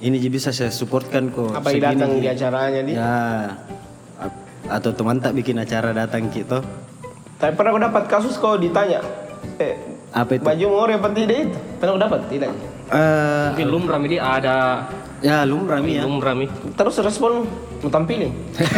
Ini 0.01 0.17
jadi 0.17 0.33
bisa 0.33 0.49
saya 0.57 0.73
supportkan 0.73 1.29
kok. 1.29 1.53
Apa 1.53 1.69
yang 1.71 1.93
datang 1.93 2.17
di 2.17 2.25
acaranya 2.25 2.81
di? 2.81 2.93
Ya. 2.97 3.13
A- 4.17 4.37
Atau 4.71 4.97
teman 4.97 5.21
tak 5.21 5.37
bikin 5.37 5.61
acara 5.61 5.93
datang 5.93 6.33
gitu. 6.33 6.65
Tapi 7.37 7.53
pernah 7.53 7.73
aku 7.73 7.81
dapat 7.83 8.05
kasus 8.09 8.41
kau 8.41 8.57
ditanya, 8.57 9.05
eh, 9.57 9.77
Apa 10.13 10.37
itu? 10.37 10.45
baju 10.45 10.65
mau 10.71 10.85
apa 10.87 11.09
tidak 11.11 11.37
itu? 11.43 11.57
Pernah 11.77 11.93
aku 11.93 12.01
dapat 12.01 12.21
tidak? 12.33 12.51
Eh, 12.89 13.47
Tapi 13.53 13.63
lumrah 13.65 14.01
dia 14.01 14.21
ada 14.21 14.57
ya 15.21 15.45
lumrah 15.45 15.81
mi 15.81 15.97
ya. 15.97 16.05
lumrah 16.05 16.35
mi. 16.37 16.47
Terus 16.77 16.97
respon 17.01 17.45
mau 17.81 17.91
tampilin. 17.93 18.33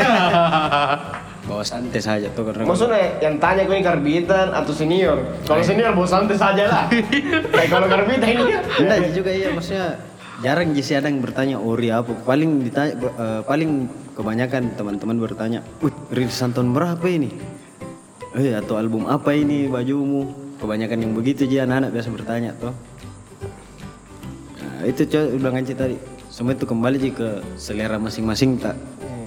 Bawa 1.43 1.67
santai 1.67 1.99
saja 1.99 2.31
tuh 2.31 2.47
karena 2.47 2.63
Maksudnya 2.63 3.19
yang 3.19 3.35
tanya 3.43 3.67
gue 3.67 3.75
ini 3.75 3.83
karbitan 3.83 4.55
atau 4.55 4.71
senior. 4.71 5.19
Kalau 5.43 5.59
senior 5.59 5.91
bawa 5.91 6.07
santai 6.07 6.39
saja 6.39 6.71
lah. 6.71 6.87
Kayak 7.59 7.67
kalau 7.67 7.87
karbitan 7.91 8.29
ini 8.31 8.45
ya. 8.47 8.61
Enggak 8.79 9.11
juga 9.11 9.31
iya 9.35 9.49
maksudnya 9.51 9.99
jarang 10.43 10.75
sih 10.75 10.95
ada 10.99 11.11
yang 11.11 11.19
bertanya 11.19 11.57
ori 11.59 11.91
apa. 11.91 12.15
Paling 12.15 12.51
ditanya 12.67 12.93
eh, 12.95 13.41
paling 13.43 13.71
kebanyakan 14.15 14.75
teman-teman 14.79 15.17
bertanya, 15.19 15.67
"Wih, 15.83 15.95
rilisan 16.15 16.55
tahun 16.55 16.75
berapa 16.75 17.07
ini?" 17.11 17.31
Eh, 18.33 18.57
atau 18.57 18.81
album 18.81 19.07
apa 19.07 19.35
ini 19.37 19.71
bajumu? 19.71 20.55
Kebanyakan 20.63 20.99
yang 21.03 21.13
begitu 21.13 21.43
aja 21.51 21.67
anak-anak 21.67 21.91
biasa 21.91 22.09
bertanya 22.15 22.51
tuh. 22.55 22.75
Nah, 24.63 24.87
itu 24.87 25.03
coba 25.11 25.27
bilang 25.35 25.67
tadi. 25.67 25.97
Semua 26.33 26.57
itu 26.57 26.65
kembali 26.65 26.97
aja 26.97 27.11
ke 27.12 27.29
selera 27.61 28.01
masing-masing 28.01 28.57
tak. 28.57 28.73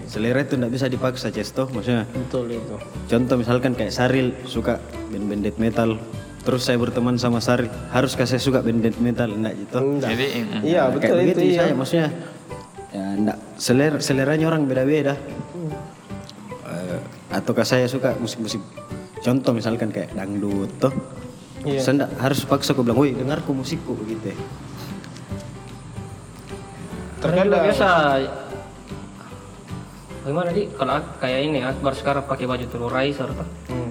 Selera 0.10 0.42
itu 0.42 0.58
enggak 0.58 0.74
bisa 0.74 0.86
dipaksa 0.90 1.30
Cesto 1.30 1.70
maksudnya. 1.70 2.10
Betul 2.10 2.58
itu. 2.58 2.76
Contoh 3.06 3.38
misalkan 3.38 3.78
kayak 3.78 3.94
Saril 3.94 4.34
suka 4.50 4.82
band-band 5.14 5.46
death 5.46 5.62
metal, 5.62 6.02
terus 6.42 6.66
saya 6.66 6.82
berteman 6.82 7.22
sama 7.22 7.38
Saril, 7.46 7.70
haruskah 7.94 8.26
saya 8.26 8.42
suka 8.42 8.66
band 8.66 8.82
death 8.82 8.98
metal 8.98 9.30
enggak 9.30 9.54
gitu? 9.54 9.78
Enggak. 9.86 10.10
Jadi 10.18 10.26
mm, 10.34 10.62
Iya 10.66 10.82
Nah, 10.82 10.90
betul 10.98 11.02
kayak 11.06 11.14
itu 11.14 11.22
begitu 11.30 11.42
iya. 11.46 11.62
saya 11.62 11.74
maksudnya 11.78 12.08
ya 12.90 13.06
enggak 13.22 13.38
selera 13.62 13.98
seleranya 14.02 14.46
orang 14.50 14.62
beda-beda. 14.66 15.14
Eh, 16.66 17.00
ataukah 17.30 17.66
saya 17.70 17.86
suka 17.86 18.18
musik-musik 18.18 18.66
contoh 19.22 19.54
misalkan 19.54 19.94
kayak 19.94 20.10
dangdut 20.18 20.74
toh. 20.82 20.94
Iya. 21.62 21.86
Saya 21.86 22.02
enggak 22.02 22.12
harus 22.18 22.42
paksa 22.50 22.74
aku 22.74 22.82
bilang, 22.82 22.98
"Woi, 22.98 23.14
dengarku 23.14 23.54
musikku" 23.54 23.94
begitu. 23.94 24.34
Ya. 27.25 27.32
Terkadang 27.32 27.62
biasa 27.63 27.88
Bagaimana 30.22 30.50
di 30.50 30.63
kalau 30.72 30.94
ak- 30.96 31.17
kayak 31.20 31.39
ini 31.44 31.60
Akbar 31.62 31.94
sekarang 31.94 32.25
pakai 32.25 32.46
baju 32.46 32.65
telur 32.65 32.89
riser 32.89 33.29
tuh. 33.29 33.48
Hmm. 33.67 33.89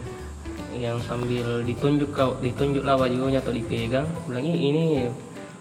yang 0.75 0.99
sambil 0.99 1.63
ditunjuk 1.63 2.11
kau 2.11 2.35
ditunjuk 2.37 2.83
lah 2.83 2.99
bajunya 2.99 3.39
atau 3.39 3.55
dipegang 3.55 4.03
bilang 4.27 4.43
"Ih, 4.43 4.59
ini 4.65 4.85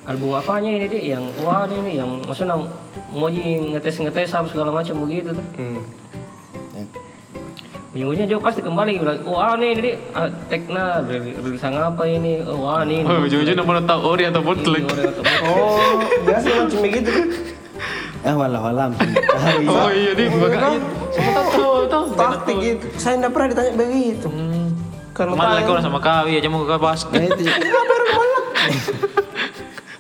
album 0.04 0.34
apanya 0.34 0.74
ini 0.74 0.90
dia 0.90 1.14
yang 1.14 1.24
wah 1.40 1.64
ini 1.64 1.96
yang 1.96 2.18
maksudnya 2.20 2.58
mau 3.08 3.30
ngetes 3.30 4.02
ngetes 4.02 4.34
apa 4.34 4.50
segala 4.50 4.74
macam 4.74 5.06
begitu 5.06 5.30
tuh 5.32 5.46
Hmm. 5.54 5.80
ujung-ujungnya 7.94 8.26
juga 8.28 8.42
pasti 8.44 8.60
kembali 8.60 8.92
bilang 8.98 9.22
wah 9.24 9.54
ini 9.54 9.68
ini 9.78 9.92
ah, 10.12 10.26
tekna 10.50 11.06
ril- 11.06 11.38
rilisan 11.38 11.78
apa 11.78 12.04
ini 12.04 12.42
oh, 12.42 12.58
wah 12.60 12.82
ini 12.82 13.06
Oh, 13.06 13.22
ujung-ujungnya 13.30 13.62
mau 13.62 13.78
tahu 13.80 14.02
ori 14.10 14.26
atau 14.26 14.42
bootleg. 14.42 14.82
Bootleg. 14.82 15.14
Oh, 15.46 16.02
biasa 16.26 16.48
macam 16.58 16.80
begitu. 16.82 17.12
Ah, 18.24 18.34
walau 18.34 18.64
alam. 18.66 18.92
Oh 19.68 19.92
iya? 19.92 20.16
Siapa 20.16 21.42
tahu 21.52 21.84
tahu 21.86 22.06
tahu. 22.10 22.16
Taktik 22.16 22.56
gitu. 22.58 22.86
Saya 22.96 23.20
enggak 23.20 23.32
pernah 23.32 23.48
ditanya 23.52 23.72
begitu. 23.76 24.28
Kalau 25.14 25.38
Malah 25.38 25.62
kau 25.62 25.78
sama 25.78 26.00
kawi 26.00 26.40
aja 26.40 26.48
mau 26.50 26.64
ke 26.64 26.74
basket. 26.74 27.14
Nah, 27.14 27.28
itu 27.30 27.44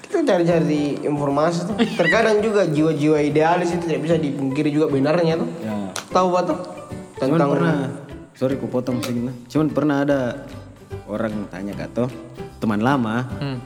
kita 0.07 0.19
cari-cari 0.23 0.97
informasi 1.01 1.67
tuh. 1.67 1.75
Terkadang 1.77 2.39
juga 2.39 2.65
jiwa-jiwa 2.65 3.17
idealis 3.19 3.73
itu 3.73 3.85
tidak 3.85 4.01
bisa 4.01 4.15
dipungkiri 4.17 4.69
juga 4.71 4.87
benarnya 4.87 5.37
tuh. 5.37 5.49
ya. 5.59 5.75
Tahu 6.09 6.27
apa 6.31 6.41
tuh? 6.47 6.57
Cuman 7.19 7.29
Tentang 7.29 7.49
pernah, 7.51 7.75
sorry 8.33 8.55
ku 8.57 8.65
potong 8.65 8.97
sedikit. 8.99 9.29
nah. 9.29 9.35
Cuman 9.47 9.67
pernah 9.69 9.97
ada 10.01 10.19
orang 11.05 11.45
tanya 11.47 11.73
kata 11.75 12.07
teman 12.57 12.79
lama, 12.79 13.27
Hmm. 13.37 13.57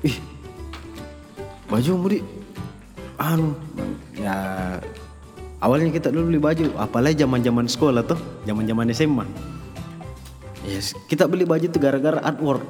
ih 0.00 0.16
baju 1.66 1.92
di 2.08 2.18
anu 3.20 3.52
ya 4.16 4.36
awalnya 5.60 5.92
kita 5.92 6.08
dulu 6.08 6.32
beli 6.32 6.40
baju 6.40 6.64
apalagi 6.80 7.20
zaman 7.20 7.44
zaman 7.44 7.66
sekolah 7.68 8.02
tuh 8.02 8.16
zaman 8.48 8.64
zaman 8.64 8.88
SMA 8.90 9.24
yes 10.64 10.96
kita 11.04 11.28
beli 11.28 11.44
baju 11.44 11.68
tuh 11.68 11.80
gara-gara 11.80 12.18
artwork 12.20 12.64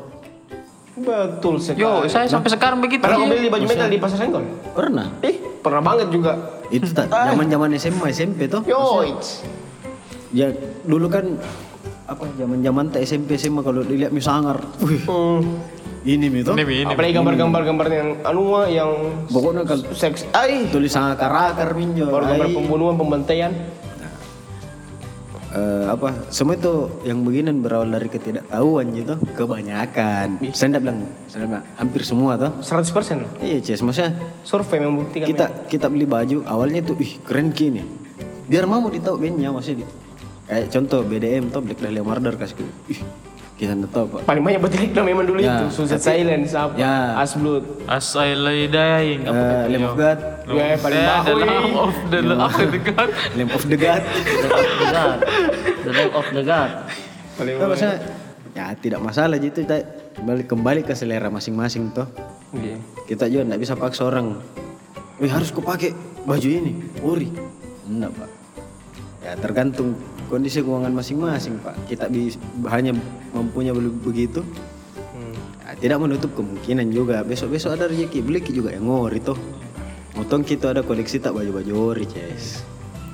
betul 1.01 1.57
sekali. 1.57 1.81
Yo, 1.81 2.05
saya 2.13 2.29
sampai 2.29 2.53
sekarang 2.53 2.83
begitu. 2.83 3.01
Pernah 3.01 3.25
beli 3.25 3.49
baju 3.49 3.65
metal 3.65 3.89
di 3.89 3.97
pasar 3.97 4.21
Senggol? 4.21 4.45
pernah 4.75 5.09
Ih, 5.25 5.39
pernah 5.65 5.81
banget 5.81 6.13
juga. 6.13 6.33
itu 6.69 6.85
tak 6.93 7.09
zaman 7.09 7.47
zaman 7.49 7.69
SMA 7.79 8.07
SMP 8.13 8.51
tuh 8.51 8.61
Yo, 8.67 9.07
ya 10.35 10.51
dulu 10.85 11.07
kan 11.09 11.25
apa 12.05 12.27
zaman 12.35 12.59
zaman 12.61 12.85
tak 12.91 13.07
SMP 13.07 13.39
SMA 13.39 13.63
kalau 13.63 13.87
dilihat 13.87 14.11
misangar 14.11 14.59
wih 14.83 14.99
Hmm. 15.07 15.63
Ini 16.05 16.27
ini. 16.33 16.89
Apalagi 16.89 17.13
gambar-gambar-gambar 17.13 17.87
yang 17.93 18.09
anu 18.25 18.43
yang 18.69 18.91
pokoknya 19.29 19.63
kan 19.69 19.79
seks. 19.93 20.25
Ai, 20.33 20.65
tulisan 20.73 21.13
akar-akar 21.13 21.77
minjo 21.77 22.09
baru 22.09 22.25
gambar 22.37 22.49
pembunuhan, 22.57 22.95
pembantaian. 22.97 23.53
Eh, 25.51 25.85
apa 25.91 26.15
semua 26.31 26.55
itu 26.55 26.87
yang 27.03 27.27
beginian 27.27 27.59
berawal 27.59 27.91
dari 27.91 28.07
ketidaktahuan 28.07 28.95
gitu 28.95 29.19
kebanyakan 29.35 30.39
saya 30.55 30.67
enggak 30.71 30.83
bilang 30.87 30.99
saya 31.27 31.43
bilang 31.43 31.67
hampir 31.75 32.07
semua 32.07 32.39
tuh 32.39 32.55
100% 32.63 33.19
loh. 33.19 33.31
iya 33.43 33.59
Ces 33.59 33.83
maksudnya 33.83 34.15
Survei 34.47 34.79
membuktikan. 34.79 35.27
kita 35.27 35.67
kita 35.67 35.91
beli 35.91 36.07
baju 36.07 36.47
awalnya 36.47 36.87
tuh 36.87 36.95
ih 37.03 37.19
keren 37.27 37.51
gini 37.51 37.83
biar 38.47 38.71
mau 38.71 38.87
ditahu 38.87 39.19
bandnya 39.19 39.51
maksudnya 39.51 39.91
kayak 40.47 40.71
contoh 40.71 41.03
BDM 41.03 41.51
tuh 41.51 41.67
Black 41.67 41.83
Dahlia 41.83 42.07
Murder 42.07 42.39
kasih 42.39 42.71
ih 42.87 43.03
kita 43.61 43.77
enggak 43.77 43.93
tahu 43.93 44.07
pak. 44.09 44.21
Paling 44.25 44.41
banyak 44.41 44.57
betul 44.59 44.81
itu 44.81 45.01
memang 45.05 45.25
dulu 45.25 45.37
Ya, 45.39 45.61
itu. 45.61 45.65
Suicide 45.71 46.01
tapi- 46.01 46.09
Silence 46.17 46.53
apa 46.55 46.73
Ya. 46.75 46.95
Asblood 47.15 47.65
As 47.85 48.09
I 48.17 48.33
lay 48.33 48.65
dying. 48.67 49.21
Apa 49.23 49.37
Eh, 49.37 49.45
tuh? 49.45 49.69
Lamb 49.69 49.85
of 49.85 49.95
God. 49.95 50.19
Ya 50.49 50.65
paling 50.75 50.97
Eh, 50.97 51.07
bahu 51.07 51.25
the 51.29 51.37
lamb 51.37 51.75
of 51.77 51.95
the 52.09 52.19
of 52.25 52.63
the 52.73 52.81
god. 52.81 53.11
Lamb 53.37 53.51
of 53.51 53.63
the 53.63 53.77
God. 53.77 54.03
The 54.41 54.87
God 54.89 55.19
the 55.79 55.91
Lamb 55.93 56.13
of 56.15 56.27
the 56.27 56.43
God. 56.43 56.71
Paling 57.37 57.55
Nah, 57.55 57.69
maksudnya 57.69 57.97
ya 58.51 58.65
tidak 58.75 59.01
masalah 59.01 59.37
gitu 59.37 59.61
kita 59.61 59.77
kembali 60.17 60.43
kembali 60.43 60.81
ke 60.83 60.93
selera 60.93 61.29
masing-masing 61.29 61.93
tuh 61.93 62.09
Iya. 62.51 62.81
kita 63.07 63.29
juga 63.29 63.45
nggak 63.47 63.61
bisa 63.61 63.77
paksa 63.77 64.03
orang. 64.05 64.41
Wih 65.17 65.29
harus 65.29 65.53
kau 65.53 65.61
pakai 65.61 65.93
baju 66.23 66.49
ini. 66.49 66.73
Ori. 66.99 67.29
Enggak 67.85 68.11
pak. 68.15 68.31
Ya 69.21 69.33
tergantung 69.37 69.95
kondisi 70.31 70.63
keuangan 70.63 70.95
masing-masing 70.95 71.59
pak. 71.59 71.75
Kita 71.91 72.07
bi- 72.07 72.39
hanya 72.71 72.95
mempunyai 73.35 73.75
begitu. 74.01 74.47
Ya, 75.67 75.75
tidak 75.79 75.99
menutup 75.99 76.31
kemungkinan 76.39 76.95
juga. 76.95 77.27
Besok-besok 77.27 77.75
ada 77.75 77.91
rezeki 77.91 78.23
beli 78.23 78.41
juga 78.47 78.71
yang 78.71 78.87
ori 78.87 79.19
tuh 79.19 79.39
Motong 80.19 80.43
kita 80.43 80.75
ada 80.75 80.83
koleksi 80.83 81.23
tak 81.23 81.33
baju-baju 81.39 81.95
ori 81.95 82.05
Ces. 82.05 82.67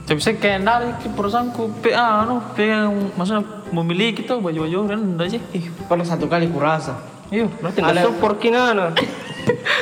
Tapi 0.07 0.23
saya 0.23 0.39
kayak 0.39 0.65
dari 0.65 0.91
perusahaanku 1.13 1.83
PA, 1.83 2.25
anu, 2.25 2.41
yang 2.57 3.11
maksudnya 3.19 3.43
memiliki 3.75 4.23
tuh 4.23 4.39
baju-baju 4.39 4.87
kan 4.87 5.01
enggak 5.03 5.29
sih? 5.35 5.41
Ih, 5.53 5.67
pernah 5.91 6.07
satu 6.07 6.31
kali 6.31 6.47
kurasa. 6.49 6.97
Iya, 7.27 7.51
berarti 7.59 7.83
tinggal 7.83 8.07
support 8.07 8.39
kinana 8.39 8.95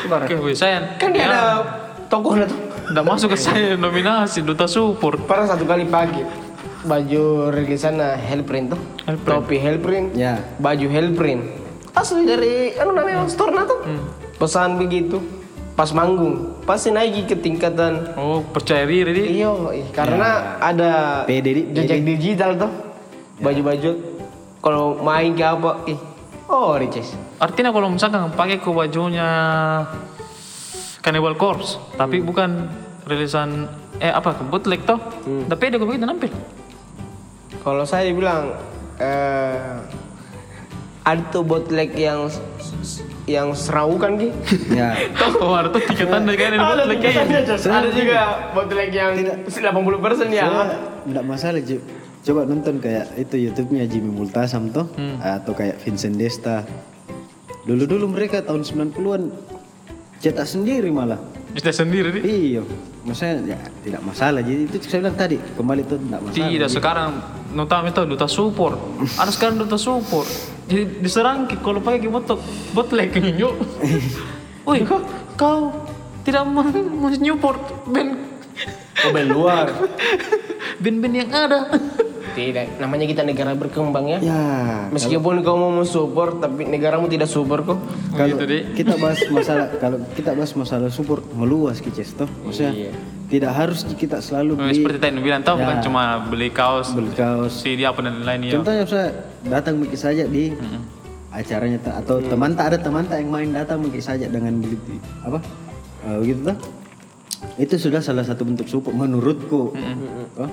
Oke, 0.09 0.33
weh, 0.41 0.57
saya 0.57 0.97
kan 0.97 1.13
dia 1.13 1.29
ada 1.29 1.61
tokohnya 2.09 2.49
tuh 2.49 2.57
enggak 2.89 3.05
masuk 3.05 3.29
ke 3.33 3.39
saya 3.41 3.77
nominasi 3.77 4.41
duta 4.41 4.65
support. 4.65 5.21
pernah 5.29 5.49
satu 5.49 5.69
kali 5.69 5.85
pakai 5.85 6.25
baju 6.85 7.51
rilisan 7.51 7.99
Hellprint 7.99 8.73
tuh. 8.73 8.81
Hellprint. 9.05 9.29
topi 9.29 9.57
Hellprint. 9.59 10.07
Ya. 10.13 10.41
Baju 10.61 10.87
Hellprint. 10.87 11.43
Asli 11.95 12.27
dari 12.27 12.75
anu 12.75 12.93
namanya 12.93 13.25
store 13.27 13.65
tuh. 13.65 13.81
Pesan 14.37 14.77
begitu. 14.77 15.19
Pas 15.75 15.91
manggung. 15.91 16.55
Pasti 16.63 16.95
naik 16.95 17.27
ke 17.27 17.37
tingkatan. 17.37 18.15
Oh, 18.15 18.41
percaya 18.47 18.87
diri 18.87 19.11
dia. 19.11 19.27
iya 19.27 19.51
karena 19.91 20.59
ada 20.63 20.91
PD 21.27 21.47
di- 21.51 21.67
jejak 21.75 22.01
digital 22.01 22.55
tuh. 22.57 22.71
Baju-baju. 23.43 23.91
Kalau 24.63 24.97
main 25.03 25.35
ke 25.35 25.43
apa 25.43 25.83
ih. 25.85 25.99
Oh, 26.47 26.77
Ricis. 26.77 27.17
Artinya 27.41 27.73
kalau 27.73 27.91
misalkan 27.91 28.31
pakai 28.33 28.61
ke 28.61 28.71
bajunya 28.71 29.29
Cannibal 31.03 31.37
Corpse, 31.37 31.77
tapi 31.97 32.21
bukan 32.21 32.69
rilisan 33.05 33.69
eh 34.01 34.09
apa 34.09 34.33
bootleg 34.47 34.85
toh. 34.85 34.97
Tapi 35.45 35.63
ada 35.69 35.77
kok 35.77 35.89
begitu 35.89 36.07
nampil. 36.07 36.33
Kalau 37.65 37.85
saya 37.89 38.13
bilang 38.13 38.53
eh 39.01 39.81
ada 41.05 41.21
tuh 41.33 41.45
bootleg 41.45 41.93
yang 41.97 42.29
yang 43.25 43.57
seraukan 43.57 44.21
gitu. 44.21 44.37
Ya. 44.79 44.93
Tahu 45.17 45.49
ada 45.53 45.69
tuh 45.73 45.81
tiga 45.89 46.05
tanda 46.09 46.33
kayak 46.37 46.61
ada 46.61 46.85
bootleg 46.85 47.01
ini. 47.01 47.35
Ada 47.41 47.89
juga 47.93 48.21
bootleg 48.53 48.91
yang 48.93 49.13
80 49.49 50.05
persen 50.05 50.29
ya. 50.29 50.45
Enggak 51.05 51.25
masalah, 51.25 51.61
Ji. 51.61 51.81
Coba 52.25 52.49
nonton 52.49 52.81
kayak 52.81 53.21
itu 53.21 53.49
YouTube-nya 53.49 53.85
Jimmy 53.85 54.09
Multasam 54.13 54.73
tuh 54.73 54.89
atau 55.21 55.53
kayak 55.53 55.81
Vincent 55.85 56.17
Desta. 56.17 56.65
Dulu-dulu 57.65 58.13
mereka 58.13 58.45
tahun 58.45 58.61
90-an 58.65 59.33
cetak 60.21 60.49
sendiri 60.49 60.89
malah. 60.93 61.21
Bisa 61.53 61.73
sendiri 61.73 62.13
nih. 62.17 62.23
Iya. 62.25 62.63
Maksudnya 63.05 63.57
ya 63.57 63.59
tidak 63.85 64.01
masalah. 64.05 64.41
Jadi 64.41 64.69
itu 64.69 64.77
saya 64.89 65.01
bilang 65.05 65.17
tadi, 65.17 65.37
kembali 65.37 65.81
itu 65.85 65.97
tidak 66.01 66.21
masalah. 66.25 66.49
Tidak 66.49 66.69
sekarang 66.73 67.11
notame 67.55 67.95
itu 67.95 68.03
duta 68.05 68.27
support. 68.27 68.77
Ada 69.17 69.31
sekarang 69.31 69.63
duta 69.63 69.79
support. 69.79 70.27
Jadi 70.67 71.01
diserang 71.01 71.47
kalau 71.63 71.79
pakai 71.81 72.11
botok 72.11 72.41
bootleg 72.75 73.15
yuk. 73.41 73.55
Woi, 74.67 74.83
kau 75.39 75.71
tidak 76.25 76.43
mau 76.49 76.65
support 77.13 77.61
band 77.87 78.35
Oh, 79.05 79.13
band 79.13 79.29
luar. 79.37 79.67
band-band 80.83 81.15
yang 81.15 81.31
ada. 81.31 81.69
Tidak, 82.35 82.83
namanya 82.83 83.07
kita 83.07 83.23
negara 83.23 83.55
berkembang 83.55 84.11
ya. 84.11 84.19
Ya, 84.19 84.43
Meskipun 84.91 85.45
kau 85.47 85.55
mau 85.55 85.71
mensupport 85.71 86.43
tapi 86.43 86.67
negaramu 86.67 87.07
tidak 87.07 87.31
support 87.31 87.63
kok. 87.63 87.79
kalau 88.17 88.35
Gitu, 88.35 88.75
kita 88.75 88.99
bahas 88.99 89.23
masalah 89.31 89.71
kalau 89.79 90.03
kita 90.19 90.35
bahas 90.35 90.51
masalah 90.59 90.91
support 90.91 91.23
meluas 91.31 91.79
kices 91.79 92.11
toh. 92.17 92.27
Maksudnya 92.43 92.91
tidak 93.25 93.53
harus 93.53 93.83
kita 93.91 94.19
selalu 94.19 94.53
Oh, 94.53 94.59
beli. 94.61 94.75
Seperti 94.77 94.99
tadi 94.99 95.19
bilang 95.19 95.41
tahu 95.41 95.57
bukan 95.59 95.79
cuma 95.81 96.03
beli 96.23 96.49
kaos, 96.49 96.93
beli 96.93 97.11
kaos. 97.11 97.53
CD 97.57 97.83
apa 97.83 98.01
dan 98.01 98.19
lain-lain 98.19 98.41
ya. 98.45 98.53
Contohnya 98.55 98.85
saya 98.85 99.09
datang 99.43 99.75
mungkin 99.77 99.97
saja 99.97 100.25
di 100.25 100.53
acaranya 101.31 101.79
ta- 101.79 101.99
atau 101.99 102.21
teman 102.21 102.53
tak 102.53 102.67
ada 102.69 102.79
teman 102.79 103.03
tak 103.03 103.19
yang 103.19 103.31
main 103.31 103.51
datang 103.51 103.81
mungkin 103.81 103.99
saja 103.99 104.27
dengan 104.27 104.55
begitu 104.57 104.97
apa? 105.21 105.43
Eh, 106.05 106.17
begitu 106.21 106.41
tuh 106.47 106.59
itu 107.57 107.75
sudah 107.79 108.01
salah 108.01 108.23
satu 108.23 108.43
bentuk 108.43 108.65
support 108.65 108.95
menurutku. 108.95 109.75
Oh, 110.35 110.51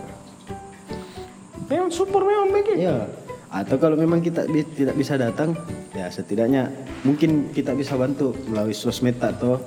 Memang 1.68 1.88
support 1.90 2.24
memang 2.24 2.50
begitu. 2.51 2.82
iya. 2.82 3.08
Atau 3.48 3.75
kalau 3.78 3.96
memang 3.96 4.20
kita 4.20 4.44
bi- 4.46 4.63
tidak 4.66 4.96
bisa 4.96 5.16
datang 5.16 5.51
ya 5.92 6.08
setidaknya 6.08 6.72
mungkin 7.01 7.51
kita 7.51 7.72
bisa 7.74 7.94
bantu 7.94 8.32
melalui 8.46 8.72
sosmed 8.72 9.20
atau 9.20 9.60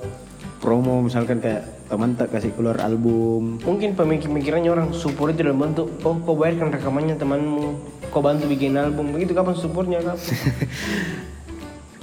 promo 0.65 1.05
misalkan 1.05 1.37
kayak 1.37 1.61
teman 1.85 2.17
tak 2.17 2.33
kasih 2.33 2.49
keluar 2.57 2.81
album 2.81 3.61
Mungkin 3.61 3.93
pemikir-pemikirannya 3.93 4.73
orang 4.73 4.89
support 4.97 5.37
itu 5.37 5.45
dalam 5.45 5.61
bentuk 5.61 5.93
oh 6.01 6.17
kau 6.25 6.33
bayarkan 6.33 6.73
rekamannya 6.73 7.13
temanmu, 7.13 7.77
kau 8.09 8.25
bantu 8.25 8.49
bikin 8.49 8.73
album. 8.73 9.13
Begitu 9.13 9.37
kapan 9.37 9.53
supportnya 9.53 10.01
kapan? 10.01 10.25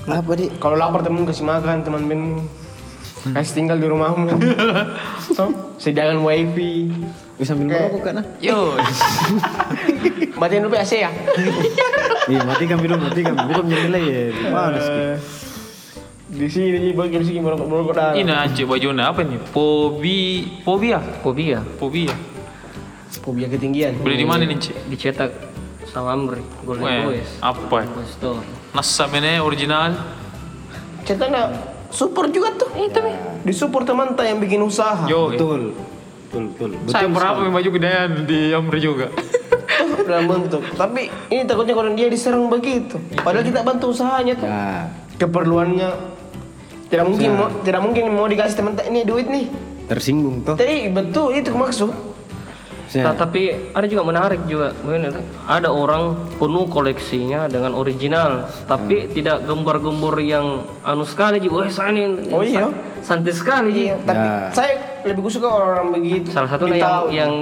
apa 0.03 0.33
di 0.39 0.47
Kalau 0.63 0.79
lapar 0.79 1.03
temen 1.03 1.27
kasih 1.27 1.43
makan 1.43 1.83
teman 1.83 2.03
ben 2.07 2.23
kasih 3.35 3.55
tinggal 3.59 3.83
di 3.83 3.87
rumahmu. 3.91 4.31
Toh, 5.39 5.51
Sediakan 5.79 6.23
wifi. 6.23 6.87
bisa 7.35 7.59
minum 7.59 7.75
rokok 7.75 8.01
kan? 8.07 8.23
Yo, 8.39 8.79
Matiin 10.39 10.63
dulu 10.63 10.79
AC 10.79 11.03
ya. 11.03 11.11
iya 12.31 12.41
matikan 12.47 12.79
minum 12.79 13.03
matikan 13.03 13.35
minum 13.35 13.67
nilai 13.67 14.05
ya 14.07 14.23
panas 14.55 14.87
Ki. 14.87 15.03
Di 16.33 16.49
sini 16.49 16.81
di 16.81 16.91
bagian 16.97 17.21
sini 17.21 17.45
merokok 17.45 17.69
merokok 17.69 17.93
dah. 17.93 18.11
ini 18.17 18.33
anjir 18.33 18.65
bajunya 18.65 19.05
apa 19.05 19.21
nih? 19.21 19.37
Pobi, 19.53 20.49
fobia, 20.65 20.97
Fobia 21.21 21.61
fobia. 21.77 22.15
Fobia 23.21 23.47
ketinggian. 23.53 24.01
Beli 24.01 24.25
di 24.25 24.27
mana 24.27 24.49
nih 24.49 24.57
Cik? 24.57 24.77
dicetak 24.89 25.31
sama 25.93 26.17
Amri 26.17 26.41
Golden 26.65 26.89
Weh, 26.89 27.21
Boys. 27.21 27.31
apa? 27.45 27.85
ya? 27.85 27.87
Boys 27.93 28.11
Store. 28.17 28.41
Nasa 28.73 29.05
mene 29.13 29.45
original. 29.45 29.93
Cetaknya 31.05 31.53
support 31.93 32.33
juga 32.33 32.57
tuh. 32.57 32.73
Itu 32.81 33.05
nih. 33.05 33.45
Di 33.45 33.53
support 33.53 33.85
teman 33.85 34.17
tak 34.17 34.33
yang 34.33 34.41
bikin 34.41 34.65
usaha. 34.65 35.05
Yo, 35.05 35.29
eh. 35.29 35.37
betul 35.37 35.77
betul 36.33 36.73
betul 36.81 36.93
saya 36.97 37.13
berapa 37.13 37.45
baju 37.45 37.69
gedean 37.77 38.25
di 38.25 38.57
Amri 38.57 38.81
juga. 38.81 39.13
Dalam 40.09 40.25
bentuk. 40.33 40.65
Tapi 40.81 41.13
ini 41.29 41.45
takutnya 41.45 41.77
kalau 41.77 41.93
dia 41.93 42.09
diserang 42.09 42.49
begitu. 42.49 42.97
Padahal 43.21 43.45
kita 43.45 43.61
bantu 43.61 43.93
usahanya 43.93 44.33
tuh. 44.41 44.49
ya 44.49 44.89
Keperluannya 45.21 46.22
tidak 46.93 47.09
mungkin 47.09 47.31
mau, 47.33 47.49
tidak 47.65 47.81
mungkin 47.81 48.05
mau 48.13 48.29
dikasih 48.29 48.55
teman 48.55 48.77
tak 48.77 48.87
ini 48.87 49.01
duit 49.03 49.25
nih. 49.27 49.49
tersinggung 49.83 50.45
toh 50.45 50.55
Tapi 50.55 50.89
betul 50.89 51.33
itu 51.33 51.49
maksud. 51.51 51.91
Saya- 52.87 53.09
Nah, 53.09 53.17
tapi 53.17 53.49
ada 53.73 53.89
juga 53.89 54.05
menarik 54.05 54.45
juga, 54.45 54.77
Bener. 54.79 55.17
ada 55.43 55.73
orang 55.73 56.13
penuh 56.37 56.69
koleksinya 56.69 57.49
dengan 57.49 57.73
original, 57.73 58.45
tapi 58.69 59.09
tidak 59.09 59.43
gembar-gembor 59.43 60.13
yang 60.19 60.61
anu 60.83 61.01
sekali 61.03 61.41
juga. 61.41 61.65
Wah, 61.65 61.73
saya 61.73 61.89
ini 61.91 62.29
Oh 62.29 62.45
iya. 62.45 62.69
santai 63.01 63.33
sekali. 63.33 63.89
Iya, 63.89 63.97
tapi 63.99 64.21
Ya. 64.21 64.53
saya 64.53 64.73
lebih 65.03 65.25
suka 65.27 65.49
orang 65.49 65.89
begitu. 65.91 66.29
Salah 66.31 66.53
satu 66.53 66.69
yang, 66.69 67.09
yang 67.09 67.33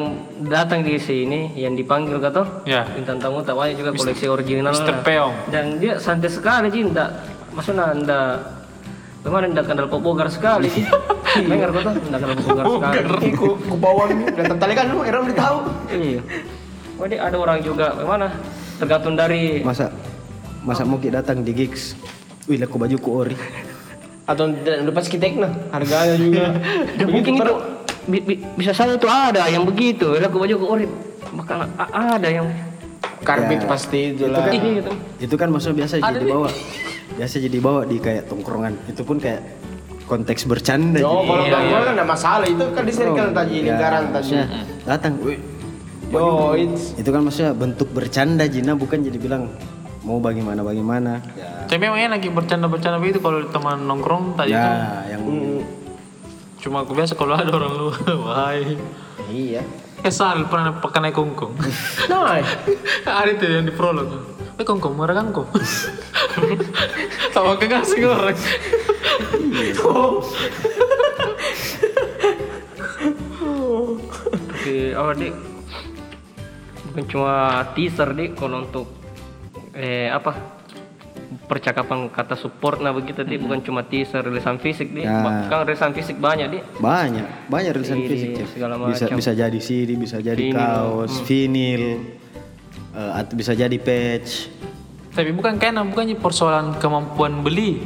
datang 0.46 0.86
di 0.86 0.94
sini, 0.96 1.50
yang 1.52 1.74
dipanggil 1.74 2.22
kata, 2.22 2.62
Ya. 2.62 2.86
bintang 2.86 3.18
tamu 3.18 3.42
tak 3.42 3.58
banyak 3.58 3.74
juga 3.74 3.90
koleksi 3.92 4.30
original. 4.30 4.70
Lah. 4.70 5.02
Peong. 5.02 5.34
Dan 5.50 5.82
dia 5.82 5.98
santai 5.98 6.30
sekali 6.30 6.70
enggak, 6.70 7.10
maksudnya 7.50 7.90
enggak, 7.90 8.38
Bagaimana 9.20 9.44
enggak 9.52 9.66
kendal 9.68 9.86
popogar 9.86 10.26
sekali 10.32 10.72
Ji. 10.72 10.82
Dengar 11.44 11.68
kata, 11.70 11.90
enggak 11.92 12.20
kendal 12.24 12.36
popogar 12.40 12.64
sekali. 12.66 13.28
Ku, 13.36 13.46
ku 13.60 13.76
bawaan 13.76 14.24
dan 14.24 14.44
tertalikan 14.48 14.84
lu, 14.88 15.04
era 15.04 15.20
udah 15.20 15.36
tahu. 15.36 15.58
Iya. 15.92 16.20
Jadi 17.00 17.16
ada 17.16 17.36
orang 17.36 17.58
juga 17.60 17.92
bagaimana? 17.92 18.26
Tergantung 18.80 19.12
dari 19.12 19.60
masa 19.60 19.92
masa 20.64 20.88
mau 20.88 20.96
kita 20.96 21.20
datang 21.20 21.44
di 21.44 21.52
gigs 21.52 21.92
wih 22.44 22.56
laku 22.56 22.76
baju 22.76 22.96
ku 22.96 23.10
ori 23.14 23.36
Atau 24.24 24.48
tidak 24.56 24.88
lupa 24.88 25.00
skitekna, 25.04 25.48
harganya 25.68 26.14
juga. 26.16 26.44
Ya, 27.00 27.04
mungkin 27.04 27.32
itu 27.36 27.52
bi- 28.06 28.24
bi- 28.24 28.40
bisa 28.56 28.72
saja 28.72 28.94
tuh 28.96 29.10
ada 29.10 29.44
yang 29.50 29.66
begitu. 29.66 30.16
Ya, 30.16 30.30
aku 30.30 30.38
baju 30.38 30.54
ke 30.54 30.66
ori. 30.66 30.86
Maka 31.34 31.68
ada 31.76 32.28
yang 32.30 32.48
Karbit 33.20 33.68
pasti 33.68 34.16
itu 34.16 34.32
lah. 34.32 34.48
ini 34.48 34.80
gitu. 34.80 34.92
itu 35.20 35.34
kan 35.36 35.52
maksudnya 35.52 35.84
biasa 35.84 36.00
jadi 36.00 36.24
bawa 36.24 36.48
biasa 37.20 37.36
jadi 37.38 37.58
bawa 37.60 37.84
di 37.84 38.00
kayak 38.00 38.24
tongkrongan 38.26 38.80
itu 38.88 39.04
pun 39.04 39.20
kayak 39.20 39.44
konteks 40.08 40.42
bercanda 40.44 40.96
jadi. 40.96 41.04
kalau 41.04 41.44
gangguan 41.44 41.80
kan 41.84 41.92
enggak 41.92 42.08
masalah. 42.08 42.46
Itu 42.48 42.64
kan 42.72 42.82
di 42.82 42.90
circle 42.90 43.28
Oh, 43.28 43.36
tadi, 43.36 43.54
ya, 43.54 43.64
lingkaran 43.68 44.04
tadi. 44.10 44.32
datang 44.82 45.12
wih 45.20 45.38
Yo, 46.08 46.24
it's 46.56 46.96
itu 46.96 47.06
kan 47.06 47.22
maksudnya 47.22 47.52
bentuk 47.52 47.92
bercanda 47.92 48.42
Jina 48.44 48.74
bukan 48.74 48.98
jadi 48.98 49.14
bilang 49.14 49.46
mau 50.02 50.18
bagaimana 50.18 50.64
bagaimana 50.64 51.20
ya 51.36 51.68
Tapi 51.68 51.78
memang 51.78 52.00
enak 52.02 52.18
gitu, 52.18 52.34
bercanda-bercanda 52.34 52.98
begitu 52.98 53.20
kalau 53.20 53.44
teman 53.46 53.84
nongkrong 53.84 54.34
tadi 54.34 54.50
itu. 54.50 54.58
ya 54.58 55.06
yang 55.06 55.22
Cuma 56.58 56.82
aku 56.82 56.92
biasa 56.92 57.14
kalau 57.14 57.32
ada 57.32 57.48
orang 57.48 57.72
luar, 57.72 57.96
wahai. 58.26 58.74
iya. 59.28 59.62
Eh 60.00 60.08
Sal 60.08 60.44
pernah 60.44 60.72
pakai 60.74 61.00
naik 61.00 61.14
kungkung. 61.14 61.52
Nah, 62.08 62.40
ada 63.20 63.30
itu 63.30 63.44
yang 63.44 63.64
di 63.64 63.72
prolog. 63.72 64.29
Eh 64.60 64.66
kungkung, 64.68 64.92
marah 64.92 65.16
kangkung. 65.16 65.48
Tawa 67.32 67.56
kegasing 67.56 68.04
orang. 68.04 68.36
Oke, 73.40 74.92
oh 74.92 75.10
dik. 75.16 75.34
Bukan 76.92 77.04
cuma 77.08 77.34
teaser 77.72 78.12
dik 78.12 78.36
kalau 78.36 78.68
untuk 78.68 78.86
eh 79.72 80.12
apa 80.12 80.60
percakapan 81.46 82.10
kata 82.10 82.34
support 82.34 82.82
nah 82.82 82.90
begitu 82.90 83.22
dik 83.22 83.40
bukan 83.40 83.62
cuma 83.62 83.86
teaser 83.86 84.20
rilisan 84.22 84.58
fisik 84.58 84.90
dik 84.90 85.06
Ya. 85.06 85.22
bahkan 85.22 85.62
rilisan 85.62 85.94
fisik 85.94 86.18
banyak 86.18 86.46
dik 86.50 86.62
banyak 86.82 87.26
banyak 87.46 87.70
rilisan 87.74 88.02
CD, 88.02 88.10
fisik 88.10 88.30
ya. 88.34 88.46
segala 88.50 88.74
bisa 88.90 89.06
macam. 89.06 89.16
bisa 89.22 89.32
jadi 89.34 89.58
CD 89.62 89.90
bisa 89.94 90.18
jadi 90.18 90.38
Vinyl. 90.42 90.58
kaos 90.58 91.14
vinil 91.22 91.82
eh, 92.92 93.12
atau 93.16 93.34
bisa 93.34 93.52
jadi 93.52 93.76
patch 93.76 94.48
Tapi 95.10 95.34
bukan 95.34 95.58
karena 95.58 95.82
bukannya 95.82 96.14
persoalan 96.14 96.78
kemampuan 96.78 97.42
beli. 97.42 97.82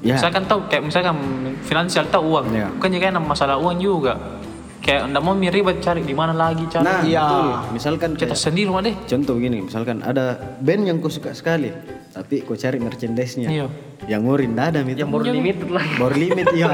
ya 0.00 0.16
Misalkan 0.16 0.48
tahu 0.48 0.64
kayak 0.72 0.88
misalkan 0.88 1.12
finansial 1.60 2.08
tahu 2.08 2.32
uang. 2.32 2.46
Ya. 2.48 2.72
Bukannya 2.72 2.96
karena 2.96 3.20
masalah 3.20 3.60
uang 3.60 3.76
juga. 3.76 4.40
Kayak 4.80 5.12
enggak 5.12 5.20
mau 5.20 5.36
ribet 5.36 5.84
cari 5.84 6.00
di 6.00 6.16
mana 6.16 6.32
lagi 6.32 6.64
cari. 6.64 6.80
nah 6.80 7.04
Iya. 7.04 7.20
betul. 7.20 7.52
misalkan 7.76 8.10
kayak, 8.16 8.32
sendiri 8.32 8.72
mah 8.72 8.80
deh. 8.80 8.96
contoh 9.04 9.36
begini 9.36 9.68
misalkan 9.68 10.00
ada 10.00 10.56
band 10.64 10.88
yang 10.88 10.96
kau 11.04 11.12
suka 11.12 11.36
sekali 11.36 11.68
tapi 12.10 12.40
kau 12.40 12.56
cari 12.56 12.80
merchandise-nya 12.80 13.52
Iya. 13.52 13.66
Yang 14.02 14.24
ori 14.24 14.46
ndak 14.46 14.66
ada 14.66 14.80
itu 14.82 14.96
yang 14.98 15.10
baru 15.10 15.24
limited 15.28 15.68
lah 15.68 15.84
baru 15.94 16.14
limit 16.14 16.46
ya. 16.56 16.68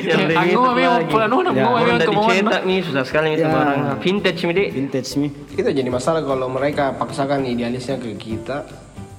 Yang 0.00 0.22
aku 0.32 0.58
mah 0.60 0.74
memang 0.74 1.02
pulang 1.06 1.28
nuna, 1.28 1.50
mau 1.50 1.74
memang 1.74 1.98
dari 1.98 2.06
kemauan. 2.06 2.30
cetak 2.36 2.62
nih 2.62 2.78
susah 2.80 3.02
sekali 3.02 3.26
nih 3.28 3.38
Ya. 3.38 3.48
barang 3.48 3.80
vintage 3.98 4.40
nih 4.40 4.54
dik 4.54 4.68
vintage 4.72 5.10
nih 5.16 5.30
itu 5.52 5.68
jadi 5.72 5.88
masalah 5.88 6.20
kalau 6.20 6.46
mereka 6.46 6.94
paksakan 6.94 7.42
idealisnya 7.44 7.96
ke 7.96 8.14
kita 8.14 8.70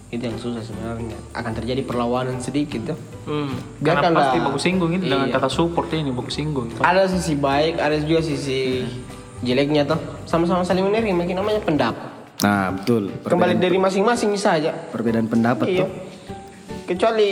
itu 0.08 0.20
yang 0.22 0.36
susah 0.36 0.60
sebenarnya 0.60 1.16
akan 1.32 1.52
terjadi 1.54 1.82
perlawanan 1.82 2.38
sedikit 2.38 2.82
tuh 2.88 3.00
Hmm. 3.22 3.54
Karena 3.78 4.02
Biarkanlah. 4.02 4.22
pasti 4.24 4.38
bagus 4.42 4.62
singgung 4.62 4.92
ini 4.92 5.06
dengan 5.06 5.28
Iya. 5.28 5.38
kata 5.38 5.48
support 5.48 5.88
ini 5.92 6.10
bagus 6.10 6.34
singgung. 6.34 6.68
ada 6.80 7.06
sisi 7.06 7.34
baik 7.34 7.78
ada 7.78 7.94
juga 7.98 8.18
sisi 8.20 8.82
jeleknya 9.40 9.86
tuh 9.86 9.98
sama-sama 10.24 10.62
saling 10.62 10.84
menerima 10.84 11.14
namanya 11.32 11.60
pendapat 11.60 12.10
Nah 12.40 12.74
betul. 12.74 13.14
kembali 13.22 13.54
dari 13.56 13.78
masing-masing 13.78 14.34
saja 14.34 14.74
Perbedaan 14.90 15.26
pendapat 15.26 15.68
iya 15.68 15.86
tuh. 15.86 15.90
Kecuali 16.92 17.32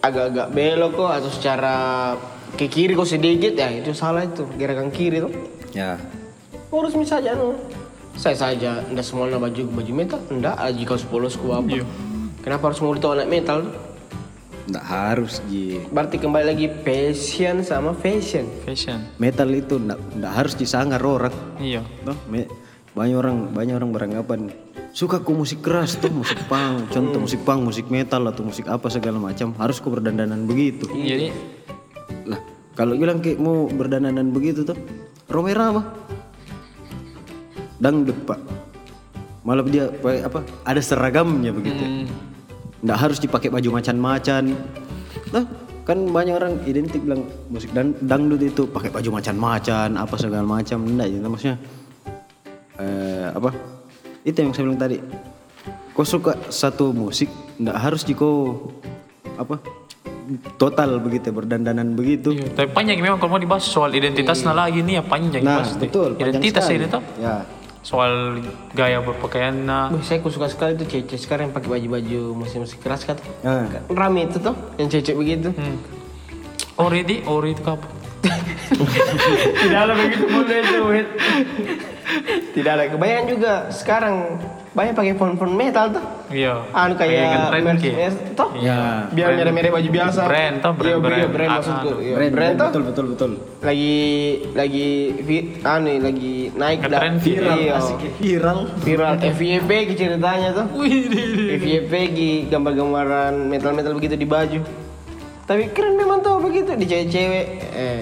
agak-agak 0.00 0.48
belok 0.52 0.92
kok 0.94 1.10
atau 1.10 1.30
secara 1.32 1.76
ke 2.56 2.68
kiri 2.68 2.92
kok 2.92 3.08
sedikit 3.08 3.52
ya 3.52 3.68
itu 3.72 3.92
salah 3.92 4.24
itu 4.24 4.44
gerakan 4.56 4.92
kiri 4.92 5.20
tuh 5.20 5.32
Ya. 5.76 6.00
urus 6.72 6.96
saja 7.04 7.36
no 7.36 7.52
saya 8.16 8.32
saja 8.32 8.80
ndak 8.88 9.04
semua 9.04 9.28
na 9.28 9.36
baju 9.36 9.68
baju 9.68 9.92
metal 9.92 10.20
ndak 10.32 10.56
aja 10.56 10.82
kau 10.88 10.96
sepolos 10.96 11.36
ku 11.36 11.52
apa 11.52 11.84
kenapa 12.40 12.72
harus 12.72 12.80
mau 12.80 12.96
anak 12.96 13.28
metal? 13.28 13.60
Nggak 14.66 14.82
harus 14.82 15.38
Ji. 15.46 15.78
berarti 15.94 16.18
kembali 16.18 16.46
lagi 16.48 16.66
passion 16.66 17.62
sama 17.62 17.94
fashion 17.94 18.50
Fashion. 18.66 18.98
Metal 19.22 19.46
itu 19.52 19.78
nggak 19.78 20.32
harus 20.32 20.58
disangar 20.58 20.98
orang. 21.06 21.30
Iya. 21.62 21.86
Me- 22.26 22.50
banyak 22.96 23.14
orang 23.20 23.36
banyak 23.52 23.74
orang 23.76 23.90
beranggapan 23.92 24.40
suka 24.96 25.20
ku 25.20 25.36
musik 25.36 25.60
keras 25.60 26.00
tuh 26.00 26.08
musik 26.08 26.40
punk. 26.48 26.88
Contoh 26.88 27.20
musik 27.20 27.44
punk 27.44 27.68
musik 27.68 27.92
metal 27.92 28.24
atau 28.32 28.40
musik 28.40 28.64
apa 28.64 28.88
segala 28.88 29.20
macam. 29.20 29.52
Harus 29.60 29.76
ku 29.84 29.92
berdandanan 29.92 30.48
begitu. 30.48 30.88
Jadi 30.88 31.28
lah 32.24 32.40
kalau 32.72 32.96
bilang 32.96 33.20
kayak 33.20 33.36
mau 33.36 33.68
berdandanan 33.68 34.32
begitu 34.32 34.64
tuh 34.64 34.72
Romera 35.28 35.68
mah 35.68 35.86
dangdut 37.76 38.16
pak. 38.24 38.40
Malah 39.44 39.68
dia 39.68 39.92
pakai 39.92 40.24
apa 40.24 40.40
ada 40.64 40.80
seragamnya 40.80 41.52
begitu. 41.52 42.08
Nggak 42.80 42.96
harus 42.96 43.20
dipakai 43.20 43.52
baju 43.52 43.76
macan-macan. 43.76 44.56
Nah 45.28 45.44
kan 45.84 46.08
banyak 46.08 46.34
orang 46.40 46.56
identik 46.64 47.04
bilang 47.04 47.28
musik 47.52 47.68
dan 47.76 47.92
dangdut 48.00 48.40
itu 48.40 48.64
pakai 48.64 48.88
baju 48.88 49.20
macan-macan 49.20 50.00
apa 50.00 50.14
segala 50.16 50.48
macam. 50.48 50.88
Enggak 50.88 51.12
gitu 51.12 51.26
maksudnya 51.28 51.56
eh, 52.80 53.28
apa 53.36 53.75
itu 54.26 54.36
yang 54.36 54.50
saya 54.50 54.64
bilang 54.66 54.80
tadi 54.80 54.98
kau 55.92 56.02
suka 56.02 56.34
satu 56.50 56.90
musik 56.90 57.30
nggak 57.56 57.76
harus 57.78 58.02
jiko 58.02 58.58
apa 59.32 59.62
total 60.56 60.98
begitu 60.98 61.30
berdandanan 61.30 61.94
begitu 61.94 62.34
Iya, 62.34 62.50
tapi 62.50 62.68
panjang 62.68 62.98
memang 62.98 63.16
kalau 63.16 63.30
mau 63.30 63.40
dibahas 63.40 63.62
soal 63.62 63.94
identitasnya 63.94 64.50
lagi 64.50 64.82
nih 64.82 64.98
ya 64.98 65.02
panjang 65.04 65.40
nah 65.40 65.62
pasti. 65.62 65.78
betul 65.80 66.12
panjang 66.12 66.36
Identitas 66.36 66.62
sekali. 66.66 66.78
ini 66.80 66.86
tuh 66.90 67.02
ya 67.16 67.34
soal 67.80 68.42
gaya 68.74 68.98
berpakaiannya. 68.98 69.94
Wih, 69.94 70.02
saya 70.02 70.18
ku 70.18 70.26
suka 70.26 70.50
sekali 70.50 70.74
tuh 70.74 70.90
cewek 70.90 71.14
sekarang 71.14 71.46
yang 71.46 71.54
pakai 71.54 71.70
baju-baju 71.70 72.20
musik-musik 72.34 72.82
keras 72.82 73.06
kan 73.06 73.14
nah 73.40 73.62
rame 73.88 74.26
itu 74.26 74.42
tuh 74.42 74.58
yang 74.76 74.90
cewek 74.90 75.14
begitu 75.14 75.48
Hmm. 75.54 75.78
Ori 76.76 77.00
di, 77.02 77.24
ori 77.24 77.54
itu 77.54 77.62
apa? 77.64 77.86
tidak 79.56 79.80
ada 79.80 79.92
begitu 79.94 80.24
boleh 80.28 80.58
itu. 80.60 80.78
Tidak 82.54 82.70
ada 82.72 82.84
kebanyakan 82.88 83.24
juga. 83.26 83.52
Sekarang 83.68 84.14
banyak 84.76 84.92
pakai 84.92 85.14
font-font 85.16 85.54
metal 85.56 85.88
tuh. 85.90 86.04
Iya. 86.26 86.66
anu 86.74 86.98
kayak 86.98 87.54
merch 87.62 87.86
toh 88.34 88.50
ya 88.58 89.06
biar 89.14 89.38
merek-merek 89.38 89.70
baju 89.70 89.88
biasa. 89.94 90.26
Brand 90.26 90.56
toh, 90.58 90.72
brand- 90.74 90.90
iya, 90.90 90.96
brand. 90.98 91.16
iya, 91.16 91.28
brand. 91.30 91.48
Ah, 91.48 91.56
maksudku. 91.56 91.86
ah, 91.88 91.96
iya, 92.02 92.14
brand, 92.18 92.32
brand 92.34 92.54
toh 92.58 92.66
betul 92.66 92.82
betul 92.82 93.06
betul. 93.14 93.30
lagi 93.62 93.96
lagi 94.52 94.88
vi- 95.22 95.46
anu 95.62 95.90
lagi 96.02 96.34
naik 96.52 96.78
dah. 96.82 97.00
viral. 97.16 97.56
Iya. 97.56 97.76
viral. 98.18 98.58
Viral. 98.82 99.14
FYP 99.22 99.70
ki 99.86 99.94
ceritanya 99.94 100.48
tuh. 100.52 100.66
FYP 101.56 101.92
ki 102.10 102.30
gambar-gambaran 102.50 103.46
metal-metal 103.46 103.94
begitu 103.94 104.18
di 104.18 104.26
baju. 104.26 104.60
Tapi 105.46 105.70
keren 105.70 105.94
memang 105.94 106.26
tuh 106.26 106.42
begitu 106.42 106.74
di 106.74 106.84
cewek-cewek. 106.84 107.46
Eh. 107.70 108.00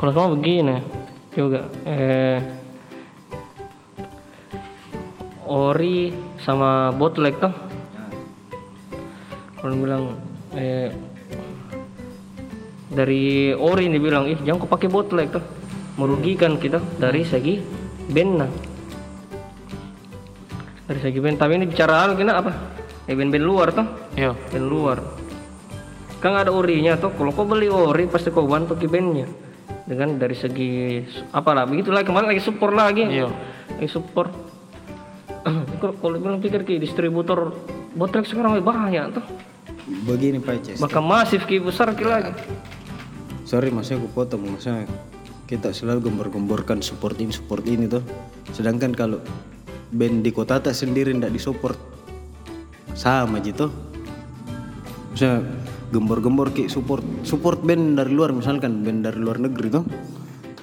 Kalau 0.00 0.16
kamu 0.16 0.28
begini 0.40 0.76
juga 1.30 1.68
eh 1.84 2.59
ori 5.50 6.14
sama 6.38 6.94
bootleg 6.94 7.34
tuh. 7.42 7.50
Kalau 9.58 9.74
bilang 9.76 10.14
eh 10.54 10.94
dari 12.90 13.50
ori 13.54 13.86
ini 13.90 13.98
bilang 13.98 14.30
ih 14.30 14.38
jangan 14.46 14.66
kau 14.66 14.70
pakai 14.70 14.88
bootleg 14.90 15.30
tuh 15.30 15.42
merugikan 15.98 16.54
kita 16.56 16.78
dari 16.96 17.26
segi 17.26 17.58
band 18.08 18.32
nah. 18.38 18.50
Dari 20.86 21.00
segi 21.02 21.18
band 21.18 21.36
tapi 21.38 21.58
ini 21.58 21.66
bicara 21.66 22.06
hal 22.06 22.14
kena 22.14 22.38
apa? 22.42 22.50
Eh 23.06 23.14
band-band 23.18 23.42
luar 23.42 23.68
tuh 23.74 23.86
Iya. 24.14 24.34
band 24.34 24.66
luar 24.70 24.98
kan 26.20 26.36
ada 26.36 26.52
orinya 26.52 27.00
tuh 27.00 27.16
kalau 27.16 27.32
kau 27.32 27.48
beli 27.48 27.64
ori 27.72 28.04
pasti 28.04 28.28
kau 28.28 28.44
bantu 28.44 28.76
ke 28.76 28.84
bandnya 28.84 29.24
dengan 29.88 30.20
dari 30.20 30.36
segi 30.36 31.00
apalah 31.32 31.64
begitulah 31.64 32.04
kemarin 32.04 32.28
lagi 32.36 32.44
support 32.44 32.76
lagi 32.76 33.08
Iya. 33.08 33.32
lagi 33.72 33.88
support 33.88 34.28
kalau 36.00 36.16
bilang 36.20 36.40
pikir 36.40 36.62
ki 36.64 36.76
distributor 36.80 37.56
botrek 37.96 38.28
sekarang 38.28 38.60
lebih 38.60 38.68
banyak 38.68 39.04
tuh. 39.16 39.24
Begini 40.06 40.38
Pak 40.38 40.60
Ces 40.62 40.78
bahkan 40.78 41.02
masif 41.02 41.48
ki 41.48 41.60
besar 41.64 41.92
ki 41.96 42.04
lagi. 42.04 42.32
Sorry 43.48 43.72
maksudnya 43.72 44.04
aku 44.04 44.08
potong. 44.12 44.46
Maksudnya 44.46 44.86
kita 45.48 45.74
selalu 45.74 46.06
gembor-gemborkan 46.06 46.84
support 46.84 47.18
ini 47.18 47.32
support 47.34 47.64
ini 47.66 47.90
tuh. 47.90 48.04
Sedangkan 48.54 48.94
kalau 48.94 49.18
band 49.90 50.22
di 50.22 50.30
kota 50.30 50.62
tak 50.62 50.76
sendiri 50.76 51.10
ndak 51.10 51.34
disupport 51.34 51.74
sama 52.94 53.42
gitu 53.42 53.66
maksudnya 55.10 55.42
gembor-gembor 55.90 56.54
ki 56.54 56.70
support 56.70 57.02
support 57.26 57.58
band 57.66 57.98
dari 57.98 58.14
luar 58.14 58.30
misalkan 58.30 58.86
band 58.86 59.02
dari 59.02 59.18
luar 59.18 59.42
negeri 59.42 59.68
tuh. 59.72 59.84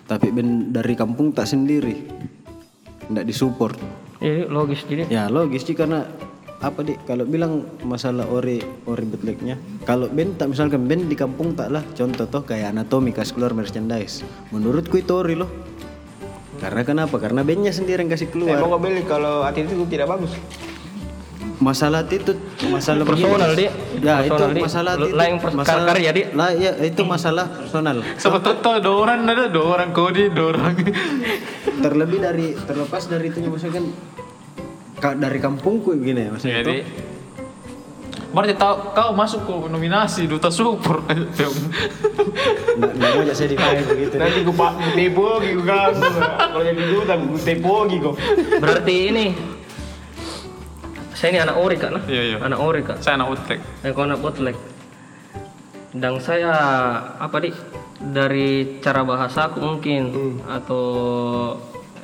Tapi 0.07 0.31
band 0.31 0.71
dari 0.71 0.95
kampung 0.95 1.35
tak 1.35 1.51
sendiri 1.51 2.07
ndak 3.11 3.27
disupport 3.27 3.75
jadi 4.17 4.49
logis 4.49 4.81
jadi 4.87 5.03
Ya 5.09 5.29
logis 5.29 5.63
sih 5.63 5.77
karena 5.77 6.05
apa 6.57 6.81
dik? 6.81 7.05
Kalau 7.05 7.21
bilang 7.29 7.69
masalah 7.85 8.25
ori 8.33 8.57
ori 8.89 9.05
bootlegnya 9.05 9.61
kalau 9.85 10.09
band 10.09 10.41
tak 10.41 10.49
misalkan 10.49 10.89
band 10.89 11.05
di 11.05 11.13
kampung 11.13 11.53
tak 11.53 11.69
lah. 11.69 11.85
Contoh 11.93 12.25
toh 12.25 12.41
kayak 12.41 12.73
anatomi 12.73 13.13
kas 13.13 13.29
keluar 13.29 13.53
merchandise. 13.53 14.25
Menurutku 14.49 14.97
itu 14.97 15.13
ori 15.13 15.37
loh. 15.37 15.49
Karena 16.57 16.81
kenapa? 16.81 17.21
Karena 17.21 17.45
bandnya 17.45 17.69
sendiri 17.69 18.01
yang 18.01 18.09
kasih 18.09 18.33
saya 18.33 18.33
keluar 18.33 18.57
mau 18.57 18.81
beli 18.81 19.05
kalau 19.05 19.45
hati 19.45 19.61
itu 19.61 19.85
tidak 19.85 20.09
bagus 20.09 20.33
masalah 21.57 22.05
itu 22.05 22.37
masalah 22.69 23.01
Personal. 23.01 23.49
Dik. 23.51 23.71
ya 23.97 24.21
itu 24.21 24.29
Personal, 24.29 24.61
masalah 24.61 24.93
itu 24.93 25.07
lain 25.11 25.33
masalah 25.41 25.83
karya, 25.89 26.09
Dik. 26.13 26.27
lah 26.31 26.49
ya 26.53 26.71
itu 26.79 27.01
masalah 27.01 27.45
personal 27.49 27.97
Sebetulnya 28.21 28.61
tuh 28.61 28.75
dua 28.79 28.95
orang 29.01 29.19
ada 29.25 29.45
dua 29.47 29.65
orang 29.73 29.89
kodi 29.89 30.29
dua 30.29 30.53
orang. 30.53 30.75
terlebih 31.83 32.19
dari 32.19 32.47
terlepas 32.59 33.05
dari 33.05 33.27
itu 33.27 33.41
maksudnya 33.41 33.73
kan 33.75 33.85
ka- 34.97 35.17
dari 35.17 35.37
kampungku 35.37 35.93
begini 35.93 36.25
ya 36.25 36.29
maksudnya 36.29 36.61
Jadi 36.61 36.75
itu 36.77 37.05
Berarti 38.27 38.53
tahu 38.53 38.93
kau 38.93 39.15
masuk 39.15 39.41
ke 39.41 39.53
nominasi 39.65 40.29
duta 40.29 40.51
support. 40.51 41.01
nggak 42.77 42.93
mau 42.93 43.33
saya 43.33 43.49
dipakai 43.49 43.81
begitu 43.83 44.15
nanti 44.15 44.39
gue 44.41 44.53
pak 44.53 44.71
tepo 44.93 45.23
lagi 45.33 45.49
gue 45.49 45.65
ganggu 45.65 46.05
kalau 46.37 46.61
jadi 46.61 46.81
duta 46.85 47.13
gue 47.17 47.39
tepo 47.41 47.73
lagi 47.81 47.97
kok 47.97 48.15
berarti 48.59 48.95
ini 49.09 49.25
saya 51.17 51.33
ini 51.33 51.39
anak 51.41 51.57
ori 51.57 51.75
kak 51.81 51.89
nah. 51.89 52.03
Iya, 52.05 52.21
iya. 52.21 52.37
anak 52.45 52.59
ori 52.61 52.81
kak. 52.85 53.01
Saya 53.01 53.17
anak 53.17 53.33
utek. 53.33 53.57
saya 53.81 53.89
kau 53.97 54.05
anak 54.05 54.21
bootleg. 54.21 54.53
Dan 55.97 56.21
saya 56.21 56.53
apa 57.17 57.41
di 57.41 57.49
dari 57.97 58.77
cara 58.85 59.01
bahasa 59.01 59.49
aku 59.49 59.57
mungkin. 59.57 60.13
Atau 60.45 60.85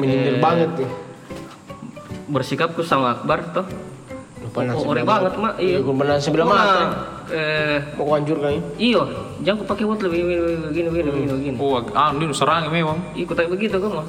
menyindir 0.01 0.41
banget 0.41 0.81
tuh 0.81 0.89
bersikapku 2.23 2.81
sama 2.81 3.13
Akbar 3.13 3.53
tuh 3.53 3.67
lupa 4.41 4.65
oh, 4.73 4.89
ori 4.89 5.05
banget 5.05 5.33
mak. 5.37 5.61
Iya 5.61 5.77
gue 5.85 5.93
pernah 5.93 6.17
sebelah 6.17 6.47
mata 6.49 6.83
eh 7.29 7.77
mau 7.93 8.17
hancur 8.17 8.41
kan 8.41 8.57
iyo. 8.81 9.05
Jangan 9.45 9.69
pakai 9.69 9.85
bootleg 9.85 10.09
begini 10.09 10.33
begini 10.73 10.89
begini 10.89 11.09
begini 11.13 11.33
begini 11.37 11.57
Oh, 11.61 11.77
ah, 11.93 12.09
ini 12.17 12.33
serang 12.33 12.65
memang. 12.73 12.97
ikut 13.13 13.37
kayak 13.37 13.53
begitu 13.53 13.77
kan 13.77 14.01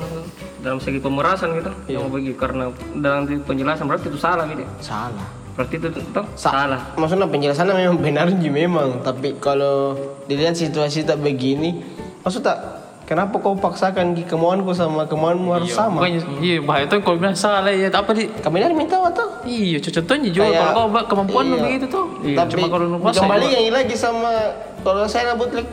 dalam 0.64 0.81
segi 0.81 0.96
pemerasan 0.96 1.53
gitu 1.55 1.70
yang 1.87 2.09
begitu 2.09 2.35
karena 2.35 2.72
dalam 2.96 3.29
penjelasan 3.44 3.85
berarti 3.85 4.09
itu 4.09 4.16
salah 4.16 4.48
gitu 4.48 4.64
salah 4.81 5.29
berarti 5.55 5.74
itu 5.77 5.88
toh 6.11 6.24
salah 6.35 6.81
maksudnya 6.96 7.29
penjelasannya 7.29 7.74
memang 7.77 7.98
benar 8.00 8.27
sih 8.27 8.48
memang 8.50 9.05
tapi 9.05 9.37
kalau 9.38 9.92
dilihat 10.24 10.57
situasi 10.57 11.05
tak 11.05 11.20
begini 11.20 11.85
maksud 12.20 12.40
tak 12.40 12.59
kenapa 13.05 13.37
kau 13.37 13.53
paksakan 13.55 14.16
ki 14.16 14.24
kemauanku 14.24 14.72
sama 14.72 15.05
kemauanmu 15.05 15.53
harus 15.53 15.70
sama 15.70 16.00
Bukannya, 16.00 16.24
iya, 16.40 16.57
bahaya 16.59 16.88
tuh 16.88 17.05
kalau 17.05 17.20
bilang 17.20 17.37
salah 17.37 17.68
ya. 17.68 17.92
Apa 17.92 18.11
di? 18.11 18.33
kami 18.35 18.59
dari 18.59 18.72
minta 18.72 18.96
atau 18.96 19.29
Iya, 19.44 19.77
contohnya 19.77 20.33
juga 20.33 20.48
Kayak- 20.48 20.57
kalau 20.57 20.72
kau 20.72 20.87
bak- 20.88 21.07
kemampuan 21.07 21.44
iya. 21.46 21.61
begitu 21.61 21.85
tuh. 21.87 22.05
tapi 22.24 22.50
Cuma 22.50 22.66
kalau 22.66 22.85
lu 22.88 22.96
kuasa. 22.98 23.20
kembali 23.20 23.46
yang 23.46 23.77
lagi 23.77 23.92
sama 23.94 24.33
kalau 24.81 25.05
saya 25.05 25.31
nak 25.31 25.37
bootleg 25.37 25.68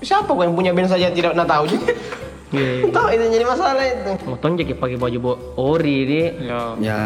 siapa 0.00 0.24
kau 0.26 0.40
yang 0.40 0.56
punya 0.56 0.72
band 0.72 0.88
saja 0.88 1.12
tidak 1.12 1.36
nak 1.36 1.44
tahu 1.44 1.68
sih 1.68 1.80
iya 2.48 2.88
tahu 2.88 3.06
itu 3.12 3.24
jadi 3.28 3.44
masalah 3.44 3.84
itu 3.84 4.12
mau 4.24 4.36
tonjek 4.40 4.72
ya 4.72 4.76
pakai 4.76 4.96
baju 4.96 5.18
bo 5.20 5.32
ori 5.56 5.96
ini 6.08 6.22
Ya. 6.48 6.60
ya 6.80 7.00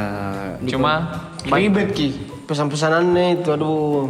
Cuma 0.68 0.92
ribet 1.50 1.90
ki 1.92 2.08
pesan-pesanannya 2.46 3.40
itu 3.40 3.48
aduh. 3.50 4.06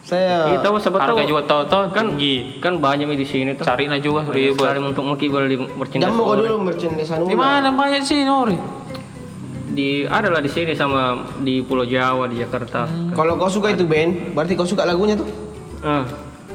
Saya 0.00 0.58
Kita 0.58 0.74
tahu 0.74 0.98
Harga 0.98 1.22
juga 1.22 1.42
tahu-tahu 1.46 1.82
kan 1.94 2.06
tinggi. 2.16 2.58
kan 2.58 2.82
banyak 2.82 3.14
di 3.14 3.22
sini 3.22 3.54
tuh. 3.54 3.62
Cari 3.62 3.86
na 3.86 4.02
juga 4.02 4.26
ribet. 4.26 4.58
Cari 4.58 4.80
untuk 4.82 5.06
mukibel 5.06 5.46
di 5.46 5.54
merchandise 5.54 6.10
Jamu 6.10 6.22
kau 6.24 6.34
ori. 6.34 6.40
dulu 6.42 6.56
merchandise 6.66 7.10
anu. 7.14 7.30
Di 7.30 7.36
mana 7.38 7.68
banyak 7.70 8.02
sih 8.02 8.26
Nori? 8.26 8.58
di 9.70 10.02
ada 10.02 10.34
lah 10.34 10.42
di 10.42 10.50
sini 10.50 10.74
sama 10.74 11.14
di 11.38 11.62
Pulau 11.62 11.86
Jawa 11.86 12.26
di 12.26 12.42
Jakarta. 12.42 12.90
Kalau 13.14 13.38
kau 13.38 13.46
suka 13.46 13.70
itu 13.70 13.86
band, 13.86 14.34
berarti 14.34 14.58
kau 14.58 14.66
suka 14.66 14.82
lagunya 14.82 15.14
tuh. 15.14 15.30
Ah. 15.86 16.02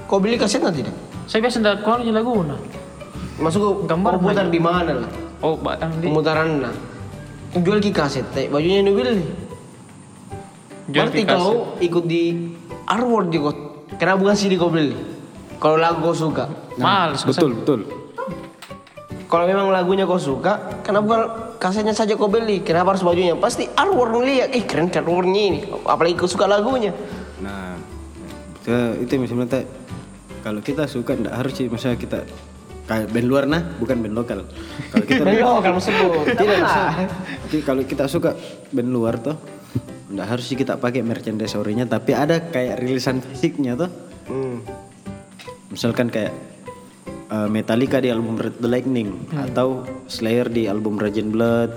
Kau 0.03 0.19
beli 0.19 0.35
kasetnya 0.35 0.67
tidak? 0.67 0.91
Saya 1.23 1.39
biasa 1.47 1.79
keluar 1.79 2.03
di 2.03 2.11
Laguna. 2.11 2.59
Masuk 3.35 3.83
Gambar 3.83 4.19
putar 4.19 4.47
di 4.47 4.59
mana 4.59 5.05
lah? 5.05 5.11
Oh, 5.43 5.59
ba- 5.59 5.77
ang 5.77 5.99
di 5.99 6.07
Pemutaran 6.07 6.63
nah. 6.63 6.75
Jual 7.55 7.79
ki 7.79 7.91
kaset, 7.95 8.27
teh 8.35 8.51
bajunya 8.51 8.83
nu 8.83 8.95
beli. 8.95 9.23
jual 10.91 11.07
Berarti 11.07 11.23
di 11.23 11.27
kaset. 11.27 11.39
kau 11.39 11.55
ikut 11.79 12.03
di 12.03 12.23
award 12.87 13.27
juga. 13.31 13.51
Kenapa 13.95 14.17
bukan 14.27 14.35
CD 14.35 14.59
kau 14.59 14.67
beli? 14.67 14.91
Kalau 15.59 15.79
lagu 15.79 16.03
kau 16.03 16.15
suka. 16.15 16.51
Males. 16.75 17.23
Betul, 17.23 17.55
betul. 17.55 17.79
Kalau 19.25 19.45
memang 19.47 19.71
lagunya 19.71 20.03
kau 20.03 20.19
suka, 20.19 20.83
kenapa 20.83 21.03
bukan 21.07 21.21
kasetnya 21.59 21.95
saja 21.95 22.19
kau 22.19 22.27
beli? 22.27 22.59
Kenapa 22.59 22.91
harus 22.95 23.03
bajunya? 23.07 23.39
Pasti 23.39 23.67
artwork 23.71 24.19
lihat, 24.23 24.51
ih 24.51 24.63
keren 24.67 24.91
keren 24.91 25.07
artworknya 25.07 25.41
ini. 25.41 25.59
Apalagi 25.87 26.15
kau 26.19 26.27
suka 26.27 26.45
lagunya. 26.51 26.91
Nah, 27.39 27.79
itu 28.99 29.13
misalnya 29.15 29.63
kalau 30.43 30.59
kita 30.61 30.85
suka 30.85 31.17
ndak 31.17 31.33
harus 31.33 31.53
sih 31.57 31.65
misalnya 31.71 31.97
kita 31.97 32.19
kayak 32.85 33.09
band 33.09 33.27
luar 33.27 33.43
nah, 33.49 33.61
bukan 33.81 33.97
band 34.01 34.15
lokal. 34.15 34.39
Kalau 34.93 35.05
kita 35.05 35.21
Band 35.27 35.41
lokal 35.41 35.71
tersebut. 35.81 36.09
tidak 36.39 36.57
bisa. 36.61 36.83
Jadi 37.49 37.57
kalau 37.65 37.81
kita 37.83 38.03
suka 38.05 38.31
band 38.69 38.89
luar 38.93 39.17
tuh, 39.17 39.35
ndak 40.13 40.27
harus 40.37 40.45
sih 40.45 40.57
kita 40.57 40.77
pakai 40.77 41.01
merchandise 41.01 41.57
orinya, 41.57 41.89
tapi 41.89 42.13
ada 42.13 42.39
kayak 42.39 42.81
rilisan 42.81 43.19
fisiknya 43.25 43.73
tuh. 43.73 43.89
Hmm. 44.29 44.61
Misalkan 45.73 46.13
kayak 46.13 46.33
uh, 47.33 47.49
Metallica 47.49 47.97
di 47.97 48.13
album 48.13 48.37
Red 48.37 48.61
the 48.61 48.69
Lightning 48.69 49.17
atau 49.33 49.83
Slayer 50.05 50.47
di 50.47 50.69
album 50.69 51.01
Raging 51.01 51.33
Blood. 51.33 51.71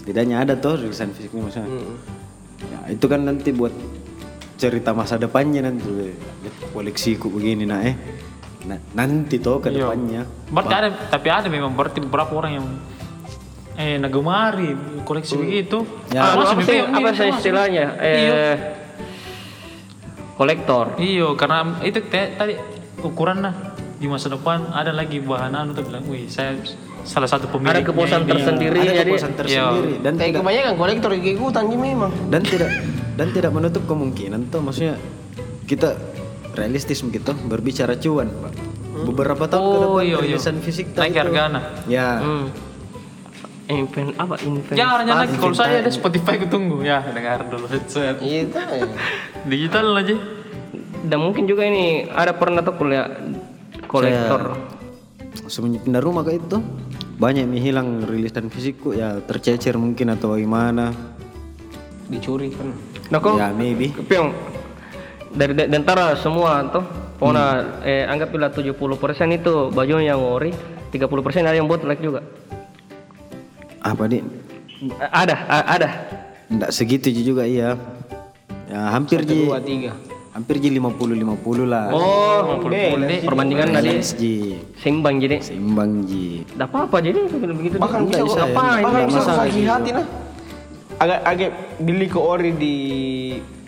Setidaknya 0.00 0.42
ada 0.48 0.56
tuh 0.56 0.80
rilisan 0.80 1.12
fisiknya 1.12 1.44
misalnya. 1.44 1.76
Ya, 2.60 2.92
itu 2.92 3.04
kan 3.04 3.24
nanti 3.24 3.52
buat 3.52 3.72
cerita 4.60 4.92
masa 4.92 5.16
depannya 5.16 5.64
nanti 5.64 6.12
koleksiku 6.76 7.32
begini 7.32 7.64
nah 7.64 7.80
eh. 7.80 7.96
Nah, 8.60 8.76
nanti 8.92 9.40
tuh 9.40 9.56
ke 9.58 9.72
depannya. 9.72 10.28
Berarti 10.52 10.74
ada, 10.74 10.88
tapi 11.08 11.28
ada 11.28 11.48
memang 11.48 11.72
berarti 11.72 11.98
beberapa 11.98 12.32
orang 12.34 12.52
yang 12.60 12.66
eh 13.74 13.96
nagemari 13.96 14.76
koleksi 15.02 15.34
begitu. 15.34 15.88
Ya. 16.12 16.20
Ah, 16.20 16.36
Apa, 16.36 16.52
apa 16.52 16.62
sih 16.62 16.78
apa 16.78 17.08
sih 17.16 17.28
istilahnya? 17.30 17.86
Iya. 17.96 18.32
Eh 18.36 18.54
kolektor. 20.36 20.96
Iyo, 20.96 21.36
karena 21.36 21.80
itu 21.80 22.00
te- 22.02 22.32
tadi 22.32 22.56
ukuran 23.00 23.40
nah 23.40 23.54
di 24.00 24.08
masa 24.08 24.32
depan 24.32 24.72
ada 24.72 24.92
lagi 24.92 25.20
bahan 25.20 25.52
anu 25.52 25.76
tuh 25.76 25.84
bilang, 25.84 26.04
wih 26.08 26.24
saya 26.28 26.56
salah 27.04 27.28
satu 27.28 27.48
pemilik. 27.48 27.76
Ada 27.76 27.82
kepuasan 27.84 28.20
tersendiri 28.24 28.78
ada 28.78 28.92
jadi 28.94 29.10
kepuasan 29.12 29.32
tersendiri 29.36 29.92
dan 30.00 30.12
Kayak 30.16 30.24
tidak 30.26 30.40
kebanyakan 30.40 30.74
kolektor 30.76 31.10
ikutan 31.14 31.64
memang. 31.68 32.12
dan 32.28 32.42
tidak 32.44 32.70
dan 33.16 33.26
tidak 33.32 33.50
menutup 33.52 33.82
kemungkinan 33.84 34.48
tuh 34.48 34.60
maksudnya 34.60 34.96
kita 35.64 35.96
realistis 36.60 37.00
begitu 37.00 37.32
berbicara 37.42 37.96
cuan 37.96 38.28
pak 38.28 38.52
beberapa 39.02 39.44
tahun 39.46 39.62
ke 39.62 39.70
Oh, 39.70 39.80
depan 39.96 40.02
iya, 40.02 40.12
iya. 40.12 40.18
rilisan 40.28 40.56
fisik 40.60 40.92
Naik 40.92 41.10
itu- 41.10 41.18
hargana. 41.18 41.60
ya 41.86 42.08
hmm. 42.18 42.46
Invent 43.70 44.18
apa 44.18 44.34
invent? 44.42 44.74
Jangan 44.74 45.06
jangan 45.06 45.22
lagi 45.22 45.36
kalau 45.38 45.54
saya 45.54 45.78
ada 45.78 45.88
Spotify 45.88 46.34
ku 46.36 46.50
tunggu 46.50 46.82
ya 46.82 47.06
dengar 47.06 47.46
dulu 47.46 47.70
headset. 47.70 48.18
Itu 48.18 48.58
ya. 48.58 48.82
Digital 49.46 49.94
aja. 49.94 50.18
Dan 51.00 51.18
mungkin 51.22 51.46
juga 51.46 51.62
ini 51.62 52.02
ada 52.04 52.34
pernah 52.34 52.60
tuh 52.60 52.74
kuliah 52.74 53.06
kolektor. 53.86 54.58
semenjak 55.46 55.86
pindah 55.86 56.02
rumah 56.02 56.26
kayak 56.26 56.42
itu 56.42 56.58
banyak 57.16 57.46
yang 57.46 57.54
hilang 57.56 57.88
rilisan 58.02 58.50
fisikku 58.50 58.90
ya 58.90 59.22
tercecer 59.22 59.78
mungkin 59.78 60.10
atau 60.10 60.34
gimana 60.34 60.90
Dicuri 62.06 62.50
kan. 62.50 62.74
Nah 63.06 63.18
kok 63.18 63.38
ya 63.38 63.54
maybe 63.54 63.94
Piong 64.02 64.34
dari 65.30 65.54
antara 65.70 66.18
semua 66.18 66.66
tuh 66.66 66.82
pokoknya 67.16 67.46
eh 67.82 68.02
anggaplah 68.04 68.50
70% 68.50 68.74
itu 69.30 69.70
baju 69.70 69.94
yang 69.98 70.18
ori 70.18 70.50
30% 70.90 71.06
ada 71.46 71.54
yang 71.54 71.70
bootleg 71.70 71.98
juga. 71.98 72.20
Apa 73.80 74.04
nih 74.06 74.20
A- 74.98 75.24
ada 75.24 75.36
a- 75.46 75.68
ada. 75.76 75.88
Nggak 76.50 76.70
segitu 76.72 77.08
juga 77.12 77.46
iya. 77.46 77.78
Ya 78.66 78.90
hampir 78.90 79.22
ji. 79.22 79.46
Dua 79.46 79.58
tiga. 79.60 79.92
hampir 80.30 80.62
ji 80.62 80.70
50 80.70 81.18
50 81.18 81.66
lah. 81.66 81.90
Oh 81.90 82.62
perbandingan 83.22 83.74
tadi. 83.74 83.98
Balance 83.98 84.14
ji. 84.14 84.62
Seimbang 84.78 85.18
jadi 85.18 85.42
seimbang 85.42 86.06
ji. 86.06 86.46
Tidak 86.46 86.66
apa-apa 86.66 87.02
jadi 87.02 87.18
begitu 87.28 87.76
Bahkan 87.78 88.00
bisa 88.06 88.22
kok. 88.22 88.34
ngapain? 88.38 88.82
Bahkan 88.82 89.02
bisa 89.06 89.18
masalah 89.20 89.44
sakit 89.44 89.64
hati 89.66 89.90
nah. 89.90 90.06
Agak 91.00 91.18
agak 91.24 91.50
beli 91.80 92.06
ke 92.06 92.20
ori 92.20 92.50
di 92.54 92.74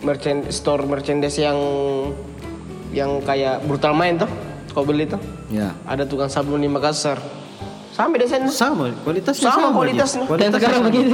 merchant 0.03 0.51
store 0.51 0.83
merchandise 0.85 1.39
yang 1.39 1.57
yang 2.93 3.23
kayak 3.23 3.63
brutal 3.65 3.95
main 3.95 4.19
tuh. 4.19 4.29
Kau 4.73 4.81
beli 4.81 5.05
tuh. 5.05 5.21
ya 5.53 5.69
Ada 5.85 6.05
tukang 6.05 6.29
sablon 6.29 6.61
di 6.61 6.69
Makassar. 6.69 7.17
Sampai 7.93 8.25
desain 8.25 8.41
sama 8.49 8.89
kualitasnya 9.05 9.53
Sama 9.53 9.69
sama, 9.69 9.77
kualitasnya. 9.77 10.25
dan 10.33 10.49
sekarang 10.49 10.81
begitu 10.81 11.13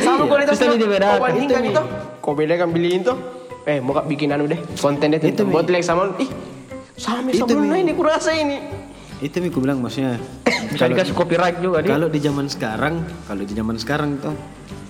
Sama 0.00 0.24
kualitasnya. 0.24 0.66
Susah 0.72 0.80
dibedakan. 0.80 1.12
Kau 1.12 1.24
bandingkan 1.28 1.62
itu. 1.68 1.82
Kau 2.24 2.32
bedakan 2.32 2.68
beliin 2.72 3.00
tuh. 3.04 3.16
Eh, 3.68 3.80
mau 3.80 3.92
bikin 4.00 4.32
anu 4.32 4.48
deh. 4.48 4.56
Konten 4.80 5.12
deh 5.12 5.20
Itu, 5.20 5.44
Mi. 5.44 5.52
bootleg 5.52 5.84
sama 5.84 6.16
ih. 6.16 6.28
Sama 6.96 7.28
Mi. 7.28 7.80
ini 7.80 7.92
kurasa 7.92 8.32
ini. 8.32 8.83
Itu 9.22 9.36
mi 9.38 9.50
bilang 9.52 9.78
maksudnya 9.78 10.18
bisa 10.74 10.90
dikasih 10.90 11.14
copyright 11.14 11.58
juga 11.62 11.84
dia 11.84 11.94
kalau 11.94 12.08
di 12.10 12.20
zaman 12.22 12.46
sekarang 12.50 12.94
kalau 13.28 13.42
di 13.46 13.54
zaman 13.54 13.76
sekarang 13.78 14.10
tuh 14.18 14.34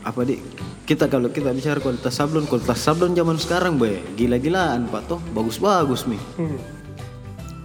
apa 0.05 0.21
di 0.25 0.41
kita 0.85 1.09
kalau 1.09 1.33
kita 1.33 1.53
bicara 1.53 1.81
kualitas 1.81 2.13
sablon 2.13 2.45
kualitas 2.45 2.77
sablon 2.81 3.17
zaman 3.17 3.37
sekarang 3.41 3.81
boy 3.81 4.01
gila-gilaan 4.17 4.89
pak 4.89 5.09
tuh 5.09 5.21
bagus-bagus 5.33 6.05
mi 6.05 6.21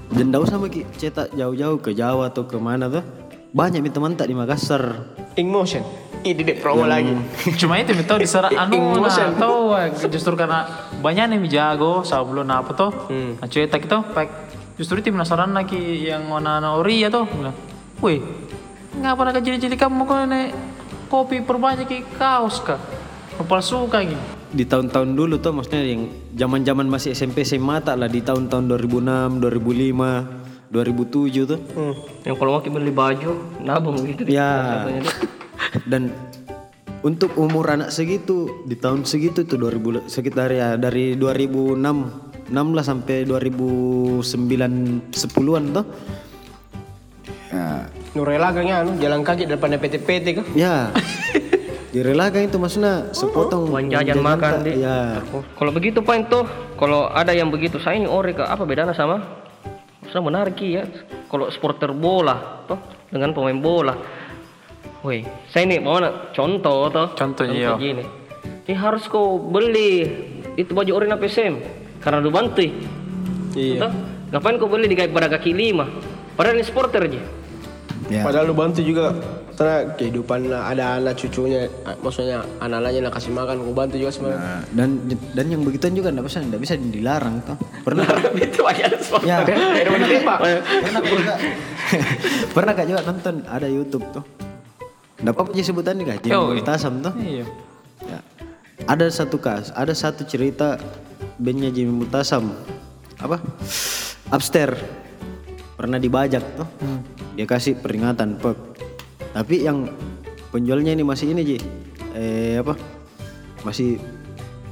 dan 0.10 0.34
tidak 0.34 0.41
usah 0.41 0.58
Ki, 0.74 0.82
cetak 0.98 1.38
jauh-jauh 1.38 1.78
ke 1.86 1.93
Jawa 1.93 2.34
atau 2.34 2.50
ke 2.50 2.58
mana 2.58 2.89
tuh 2.89 3.06
banyak 3.54 3.82
mi 3.86 3.93
teman 3.93 4.17
tak 4.17 4.30
di 4.30 4.34
Makassar 4.34 5.06
In 5.38 5.48
motion. 5.54 5.86
Ini 6.19 6.41
deh 6.43 6.58
promo 6.60 6.84
lagi. 6.84 7.15
Cuma 7.62 7.80
itu 7.80 7.95
tahu 8.04 8.19
diserah 8.19 8.52
anu 8.67 8.98
Emotion. 8.98 9.39
nah, 9.39 9.39
tahu 9.39 9.58
justru 10.12 10.36
karena 10.36 10.67
banyak 11.00 11.32
nih 11.32 11.48
jago 11.48 12.04
sablon 12.04 12.52
apa 12.52 12.76
tuh. 12.76 12.91
Hmm. 13.08 13.39
Nah, 13.39 13.48
cetak 13.48 13.88
itu 13.88 13.98
pak 14.12 14.49
justru 14.80 15.04
itu 15.04 15.12
penasaran 15.12 15.52
lagi 15.52 16.08
yang 16.08 16.32
warna 16.32 16.58
ori 16.74 17.04
ya 17.04 17.12
tuh. 17.12 17.28
Bilang, 17.28 17.54
Wih, 18.00 18.24
nggak 18.96 19.13
pernah 19.13 19.34
kejeli-jeli 19.36 19.76
kamu 19.76 20.02
kok 20.02 20.18
nih 20.26 20.46
kopi 21.06 21.44
perbanyak 21.44 21.86
ki 21.86 22.00
kaos 22.15 22.63
kah? 22.63 22.80
Palsu 23.39 23.88
kayak 23.88 24.12
gitu. 24.12 24.24
di 24.50 24.65
tahun-tahun 24.65 25.15
dulu 25.15 25.39
tuh 25.39 25.56
maksudnya 25.56 25.80
yang 25.86 26.10
zaman-zaman 26.34 26.89
masih 26.89 27.13
SMP 27.13 27.46
SMA 27.46 27.80
tak 27.80 27.96
lah 27.96 28.10
di 28.10 28.20
tahun-tahun 28.20 28.68
2006 28.68 29.39
2005 29.39 30.74
2007 30.76 31.48
tuh 31.48 31.60
Hmm. 31.72 31.94
yang 32.26 32.36
kalau 32.36 32.52
mau 32.52 32.62
beli 32.62 32.92
baju 32.92 33.32
nabung 33.62 33.96
gitu 34.04 34.28
Ya. 34.28 34.84
Dan 35.92 36.12
untuk 37.00 37.38
umur 37.38 37.72
anak 37.72 37.96
segitu 37.96 38.65
di 38.68 38.76
tahun 38.76 39.08
segitu 39.08 39.48
tuh 39.48 39.56
2000 39.56 40.12
sekitar 40.12 40.52
ya 40.52 40.76
dari 40.76 41.15
2006 41.15 41.80
16 41.80 42.29
sampai 42.82 43.24
2009 43.26 44.22
10-an 45.14 45.64
tuh. 45.74 45.86
Ya, 47.50 47.90
Nurela 48.14 48.54
kayaknya 48.54 48.76
anu 48.86 48.92
jalan 49.02 49.22
kaki 49.26 49.50
depan 49.50 49.74
PT-PT 49.78 50.26
kan. 50.38 50.46
ya. 50.54 50.76
Direlakan 51.90 52.46
itu 52.46 52.62
maksudnya 52.62 53.10
sepotong 53.10 53.74
uang 53.74 53.90
jajan 53.90 54.22
makan 54.22 54.62
deh 54.62 54.78
Ya. 54.78 55.26
Oh, 55.34 55.42
kalau 55.58 55.74
begitu 55.74 56.06
pak 56.06 56.30
tuh 56.30 56.46
kalau 56.78 57.10
ada 57.10 57.34
yang 57.34 57.50
begitu 57.50 57.82
saya 57.82 57.98
ini 57.98 58.06
ori 58.06 58.38
ke 58.38 58.46
apa 58.46 58.62
bedanya 58.62 58.94
sama 58.94 59.26
saya 60.06 60.22
menarik 60.22 60.62
ya 60.62 60.86
kalau 61.34 61.50
supporter 61.50 61.90
bola 61.90 62.62
toh 62.70 62.78
dengan 63.10 63.34
pemain 63.34 63.58
bola 63.58 63.98
Woi, 65.00 65.24
saya 65.48 65.64
ini 65.64 65.80
mau 65.80 65.96
nak 65.96 66.36
contoh 66.36 66.92
toh. 66.92 67.08
Contohnya, 67.16 67.56
iya. 67.56 67.72
gini. 67.80 68.04
Ini 68.68 68.76
harus 68.76 69.08
kau 69.08 69.40
beli 69.40 70.04
itu 70.60 70.76
baju 70.76 70.92
ori 70.92 71.08
PSM 71.08 71.79
karena 72.00 72.18
lu 72.24 72.32
bantu. 72.32 72.64
Iya. 73.56 73.92
Ngapain 74.30 74.56
kau 74.62 74.70
beli 74.70 74.88
di 74.88 74.96
pada 75.10 75.28
kaki 75.28 75.52
lima? 75.52 75.90
Padahal 76.38 76.60
ini 76.60 76.66
supporter 76.66 77.04
aja. 77.04 77.22
Ya. 78.10 78.24
Padahal 78.26 78.50
lu 78.50 78.56
bantu 78.58 78.82
juga 78.82 79.14
karena 79.60 79.92
kehidupan 79.92 80.48
ada 80.56 81.04
anak 81.04 81.20
cucunya, 81.20 81.68
ah, 81.84 81.92
maksudnya 82.00 82.48
anak-anaknya 82.64 83.12
nak 83.12 83.14
kasih 83.20 83.36
makan, 83.36 83.60
gue 83.60 83.76
bantu 83.76 83.96
juga 84.00 84.12
sebenarnya. 84.16 84.40
Nah, 84.40 84.62
dan 84.72 84.90
dan 85.36 85.46
yang 85.52 85.62
begituan 85.68 85.94
juga 86.00 86.16
enggak 86.16 86.32
bisa 86.32 86.40
enggak 86.40 86.62
bisa 86.64 86.74
dilarang 86.80 87.44
tuh. 87.44 87.60
Pernah 87.84 88.08
itu 88.40 88.62
aja 88.64 88.88
ya. 89.20 89.44
pernah 90.80 91.02
pernah 91.04 91.36
pernah 92.56 92.72
kak 92.72 92.86
juga 92.88 93.00
nonton 93.04 93.36
ada 93.52 93.68
YouTube 93.68 94.06
tuh. 94.16 94.24
Enggak 95.20 95.34
apa-apa 95.36 95.52
aja 95.52 95.64
sebutan 95.68 95.94
nih 96.00 96.06
kak. 96.08 96.18
Jangan 96.24 96.64
Tasam 96.64 96.94
tuh. 97.04 97.14
Iya. 97.20 97.46
Ya. 98.08 98.20
Ada 98.89 99.06
satu 99.13 99.38
kas, 99.38 99.69
ada 99.78 99.93
satu 99.93 100.25
cerita 100.25 100.82
bandnya 101.38 101.69
Jimmy 101.69 101.93
Multasam 101.93 102.49
apa? 103.21 103.38
Upstairs. 104.34 104.82
Pernah 105.78 106.02
dibajak 106.02 106.43
tuh. 106.58 106.67
Dia 107.38 107.45
kasih 107.45 107.78
peringatan 107.78 108.41
pek 108.41 108.58
tapi 109.30 109.62
yang 109.62 109.86
penjualnya 110.49 110.97
ini 110.97 111.06
masih 111.06 111.32
ini 111.32 111.41
Ji. 111.45 111.58
Eh 112.17 112.58
apa? 112.58 112.73
Masih 113.62 114.02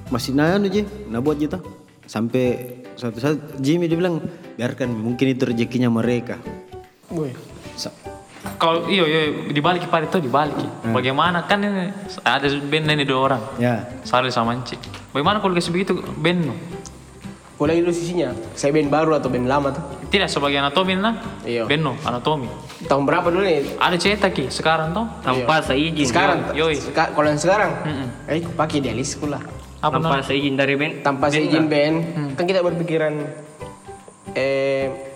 masih 0.10 0.34
nah 0.34 0.58
anu 0.58 0.68
Ji? 0.68 0.82
Nah 1.08 1.22
buat 1.22 1.38
gitu 1.38 1.62
sampai 2.10 2.82
suatu 2.98 3.22
saat 3.22 3.38
Jimmy 3.62 3.86
dia 3.86 4.00
bilang 4.02 4.18
biarkan 4.58 4.90
mungkin 4.90 5.38
itu 5.38 5.46
rezekinya 5.46 5.94
mereka. 5.94 6.42
Sa- 7.78 7.94
Kalau 8.58 8.86
iyo 8.88 9.04
iyo 9.06 9.22
dibalik 9.52 9.86
pada 9.90 10.06
itu 10.06 10.18
dibalik. 10.18 10.56
Bagaimana 10.90 11.46
kan 11.46 11.62
ini 11.62 11.90
ada 12.22 12.48
band 12.48 12.86
ini 12.90 13.04
dua 13.04 13.20
orang. 13.32 13.42
ya 13.58 13.86
Sarli 14.02 14.30
sama 14.30 14.54
Anci. 14.56 14.78
Bagaimana 15.14 15.42
kalau 15.42 15.54
kasih 15.54 15.74
begitu 15.74 15.94
band? 16.18 16.54
Boleh 17.58 17.82
dulu 17.82 17.90
sisinya. 17.90 18.38
Saya 18.54 18.70
band 18.70 18.90
baru 18.94 19.18
atau 19.18 19.34
band 19.34 19.50
lama 19.50 19.74
tuh? 19.74 19.82
Tidak 20.14 20.30
sebagai 20.30 20.62
anatomi 20.62 20.94
nah. 20.94 21.18
Iya. 21.42 21.66
Band 21.66 21.82
no, 21.82 21.94
anatomi. 22.06 22.46
Tahun 22.86 23.04
berapa 23.04 23.28
dulu 23.34 23.42
nih? 23.42 23.82
Ada 23.82 23.98
cetak 23.98 24.32
ki 24.32 24.46
sekarang 24.54 24.94
tuh. 24.94 25.06
tanpa 25.26 25.66
seizin 25.66 26.06
Sekarang. 26.06 26.54
Yoi. 26.54 26.78
Seka- 26.78 27.12
kalau 27.18 27.28
yang 27.28 27.42
sekarang, 27.42 27.72
Mm-mm. 27.82 28.08
eh 28.30 28.46
pakai 28.46 28.78
idealis 28.80 29.18
pula. 29.18 29.42
Apa 29.82 29.98
tanpa 29.98 30.22
no? 30.22 30.26
seizin 30.26 30.54
dari 30.54 30.74
band 30.78 31.02
Tanpa 31.02 31.30
seizin 31.30 31.66
band, 31.66 31.98
kan 32.38 32.46
kita 32.46 32.62
berpikiran 32.62 33.14
eh 34.38 35.07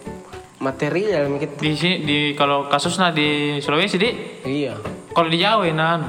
material 0.62 1.26
kita. 1.36 1.58
Di 1.58 1.72
sini 1.74 1.96
di 2.00 2.18
kalau 2.32 2.66
kasusnya 2.66 3.10
di 3.10 3.58
Sulawesi 3.58 3.98
di 3.98 4.10
Iya. 4.46 4.78
kalau 5.12 5.28
di 5.28 5.38
Jawa 5.38 5.66
nah 5.68 5.98
anu, 5.98 6.08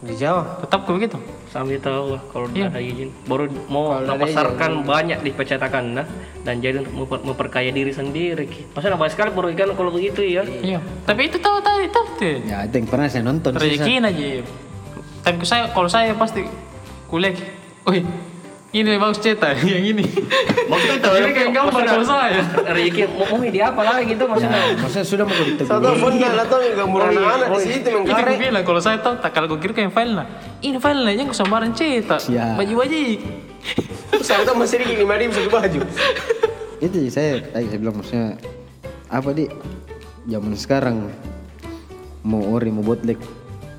Di 0.00 0.14
Jawa. 0.14 0.58
tetap 0.58 0.82
ke 0.82 0.92
begitu. 0.92 1.20
sambil 1.46 1.78
tahu 1.78 2.18
lah 2.18 2.22
kalau 2.28 2.50
Iya. 2.50 2.66
ada 2.66 2.82
izin 2.82 3.14
baru 3.24 3.46
mau 3.70 3.94
Kalau 3.94 4.18
pasarkan 4.18 4.82
banyak 4.82 5.22
di 5.22 5.30
percetakan 5.30 5.94
nah 5.94 6.02
dan 6.42 6.58
jadi 6.58 6.82
untuk 6.82 6.94
memper- 6.98 7.22
memperkaya 7.22 7.70
diri 7.70 7.94
sendiri 7.94 8.42
masa 8.74 8.90
nambah 8.90 9.06
sekali 9.06 9.30
merugikan 9.30 9.70
kalau 9.70 9.94
begitu 9.94 10.18
ya 10.20 10.42
Iya. 10.42 10.82
Tapi 11.06 11.30
itu 11.30 11.38
tahu 11.38 11.62
tadi 11.62 11.86
tahu 11.86 12.04
tuh. 12.18 12.42
ya 12.42 12.66
itu 12.66 12.74
yang 12.74 12.88
pernah 12.90 13.06
saya 13.06 13.22
nonton. 13.22 13.54
Rezeki 13.54 14.02
aja. 14.02 14.42
Tapi 15.22 15.36
saya 15.46 15.70
kalau 15.70 15.86
saya 15.86 16.10
pasti 16.14 16.42
kuliah. 17.06 17.30
Ki. 17.30 18.02
Ini 18.74 18.98
bagus 18.98 19.22
cetak 19.22 19.62
yang 19.62 19.86
ini. 19.86 20.02
maksudnya 20.66 20.98
itu 20.98 21.08
Ini 21.14 21.30
kayak 21.30 21.50
gambar 21.54 21.82
kalau 21.86 22.02
saya. 22.02 22.42
rezeki 22.74 23.02
mau 23.14 23.26
mau 23.30 23.46
di 23.46 23.60
apa 23.62 23.80
lagi 23.86 24.02
gitu 24.10 24.24
maksudnya 24.26 24.60
maksudnya 24.82 25.06
sudah 25.06 25.24
mau 25.30 25.42
ditegur 25.46 25.70
Satu 25.70 25.88
pun 26.02 26.12
nggak 26.18 26.32
atau 26.42 26.58
gambar 26.58 27.00
anak-anak 27.14 27.48
di 27.54 27.58
situ 27.62 27.86
Itu 27.86 27.88
mengkare. 28.02 28.26
gue 28.26 28.36
bilang 28.42 28.64
kalau 28.66 28.80
saya 28.82 28.98
tahu 28.98 29.14
tak 29.22 29.30
kalau 29.30 29.46
gue 29.54 29.58
kira 29.62 29.72
kayak 29.78 29.94
file 29.94 30.12
nah. 30.18 30.26
Ini 30.58 30.78
file 30.82 31.00
nah 31.06 31.12
yang 31.14 31.30
cetak. 31.30 32.18
Siap. 32.18 32.58
Baju 32.58 32.74
baju. 32.82 33.00
Saya 34.26 34.42
tahu 34.42 34.56
masih 34.58 34.76
dikit 34.82 34.96
lima 34.98 35.14
ribu 35.22 35.32
satu 35.38 35.50
baju. 35.54 35.80
itu 36.84 36.96
sih 37.08 37.12
saya 37.14 37.40
tadi 37.40 37.70
saya 37.70 37.78
bilang 37.78 37.96
maksudnya 37.96 38.36
apa 39.06 39.30
di 39.32 39.46
zaman 40.26 40.52
sekarang 40.58 40.96
mau 42.26 42.42
ori 42.52 42.68
mau 42.68 42.84
botlek 42.84 43.16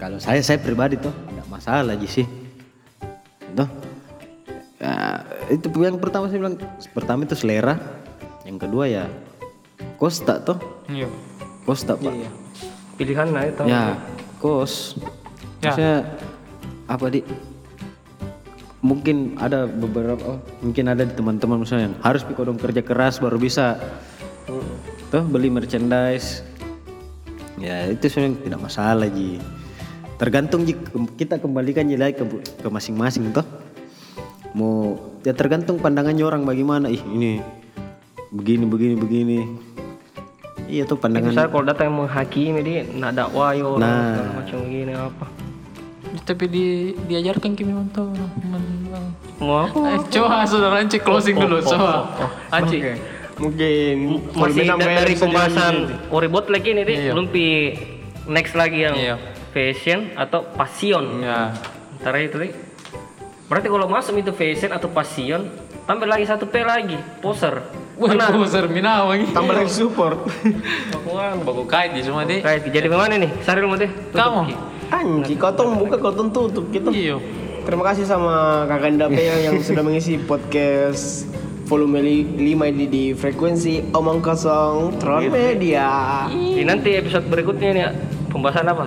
kalau 0.01 0.17
saya 0.17 0.41
saya 0.41 0.57
pribadi 0.57 0.97
tuh 0.97 1.11
tidak 1.11 1.47
masalah 1.51 1.93
aja 1.93 2.07
sih 2.07 2.25
tuh 3.53 3.69
ya, 4.85 4.95
itu 5.49 5.67
yang 5.81 5.97
pertama 5.97 6.29
saya 6.29 6.39
bilang 6.45 6.57
pertama 6.93 7.25
itu 7.25 7.33
selera 7.33 7.81
yang 8.45 8.61
kedua 8.61 8.85
ya 8.85 9.05
kosta 9.97 10.37
tuh 10.45 10.61
Iya. 10.85 11.09
kosta 11.65 11.97
pak. 11.97 12.13
Pilihan 12.95 13.27
nah 13.33 13.43
itu 13.43 13.65
ya 13.65 13.97
kos. 14.37 15.01
Ya. 15.59 15.73
maksudnya 15.73 15.95
apa 16.85 17.05
di 17.09 17.25
mungkin 18.85 19.33
ada 19.41 19.65
beberapa 19.65 20.21
oh, 20.21 20.39
mungkin 20.61 20.93
ada 20.93 21.01
di 21.01 21.13
teman-teman 21.17 21.65
misalnya 21.65 21.89
yang 21.89 21.97
harus 22.05 22.21
pikir 22.21 22.45
dong 22.45 22.61
kerja 22.61 22.85
keras 22.85 23.17
baru 23.17 23.41
bisa. 23.41 23.81
Tuh 25.09 25.25
beli 25.25 25.49
merchandise. 25.49 26.45
Ya 27.57 27.89
itu 27.89 28.05
sebenarnya 28.05 28.45
tidak 28.45 28.61
masalah 28.61 29.09
ji. 29.09 29.41
Tergantung 30.21 30.69
ji 30.69 30.77
kita 31.17 31.41
kembalikan 31.41 31.89
ji 31.89 31.97
lagi 31.97 32.21
ke, 32.21 32.23
ke 32.61 32.67
masing-masing 32.69 33.33
toh 33.33 33.43
mau 34.55 34.95
ya 35.21 35.31
tergantung 35.31 35.77
pandangannya 35.77 36.23
orang 36.23 36.43
bagaimana 36.43 36.87
ih 36.87 37.03
ini 37.05 37.43
begini 38.31 38.63
begini 38.63 38.95
begini 38.95 39.39
iya 40.65 40.83
tuh 40.83 40.95
pandangan 40.95 41.29
misalnya 41.29 41.51
kalau 41.51 41.65
datang 41.65 41.85
yang 41.85 41.97
menghakimi 42.01 42.61
dia 42.61 42.81
nak 42.89 43.11
dakwah 43.13 43.51
yo 43.51 43.75
Nah. 43.75 44.15
macam 44.33 44.57
begini 44.61 44.93
apa 44.93 45.27
Tapi 46.17 46.47
di 46.47 46.65
diajarkan 47.01 47.53
kimi 47.53 47.75
mantu. 47.75 48.07
mau 49.37 49.67
apa 49.67 49.77
Eh, 49.89 49.99
coba 50.09 50.47
saudara 50.47 50.79
Anci 50.79 50.95
closing 50.97 51.35
dulu, 51.35 51.59
coba. 51.59 52.07
Anci. 52.49 52.79
Mungkin 53.35 53.95
masih 54.31 54.63
kalau 54.63 54.79
da- 54.79 54.85
bayar 54.87 55.03
dari 55.03 55.13
pembahasan 55.13 55.73
Oribot 56.07 56.47
lagi 56.47 56.71
nih 56.71 56.83
deh 56.83 56.95
Iya. 56.97 57.11
belum 57.11 57.27
pi 57.27 57.45
next 58.25 58.55
lagi 58.55 58.79
yang 58.81 58.95
Iya. 58.95 59.15
fashion 59.51 60.15
atau 60.15 60.47
passion 60.49 61.19
Ya. 61.19 61.51
antara 61.99 62.17
itu 62.21 62.39
deh 62.39 62.51
berarti 63.45 63.67
kalau 63.69 63.85
masuk 63.85 64.17
itu 64.17 64.31
fashion 64.33 64.71
atau 64.73 64.89
passion 64.89 65.45
tambah 65.85 66.09
lagi 66.09 66.25
satu 66.25 66.49
P 66.49 66.65
lagi 66.65 66.97
poser 67.21 67.61
Wah, 67.95 68.11
poser 68.11 68.67
minawang. 68.67 69.31
tambah 69.31 69.55
lagi 69.55 69.71
support. 69.71 70.27
Bakuan. 70.91 71.39
Bagus 71.47 71.65
kait 71.71 71.95
di 71.95 72.03
semua 72.03 72.27
deh. 72.27 72.43
Kayak 72.43 72.67
jadi 72.67 72.91
bagaimana 72.91 73.15
nih? 73.23 73.31
Saril 73.39 73.71
mau 73.71 73.79
deh. 73.79 73.87
Kamu. 74.11 74.41
Anji, 74.91 75.33
kau 75.39 75.55
tuh 75.55 75.71
buka 75.79 75.95
kau 75.95 76.11
tuh 76.11 76.27
tutup 76.27 76.65
gitu. 76.75 76.91
Iya. 76.91 77.23
Terima 77.63 77.87
kasih 77.87 78.03
sama 78.03 78.67
Kakak 78.67 78.99
Dape 78.99 79.23
yang 79.47 79.63
sudah 79.63 79.79
mengisi 79.79 80.19
podcast 80.19 81.23
volume 81.65 82.03
5 82.03 82.71
ini 82.75 82.85
di 82.85 83.03
frekuensi 83.15 83.95
Omong 83.95 84.19
Kosong 84.19 84.99
Tron 84.99 85.31
Media. 85.31 86.27
Di 86.29 86.67
nanti 86.67 86.99
episode 86.99 87.25
berikutnya 87.31 87.69
nih 87.71 87.85
pembahasan 88.29 88.69
apa? 88.69 88.85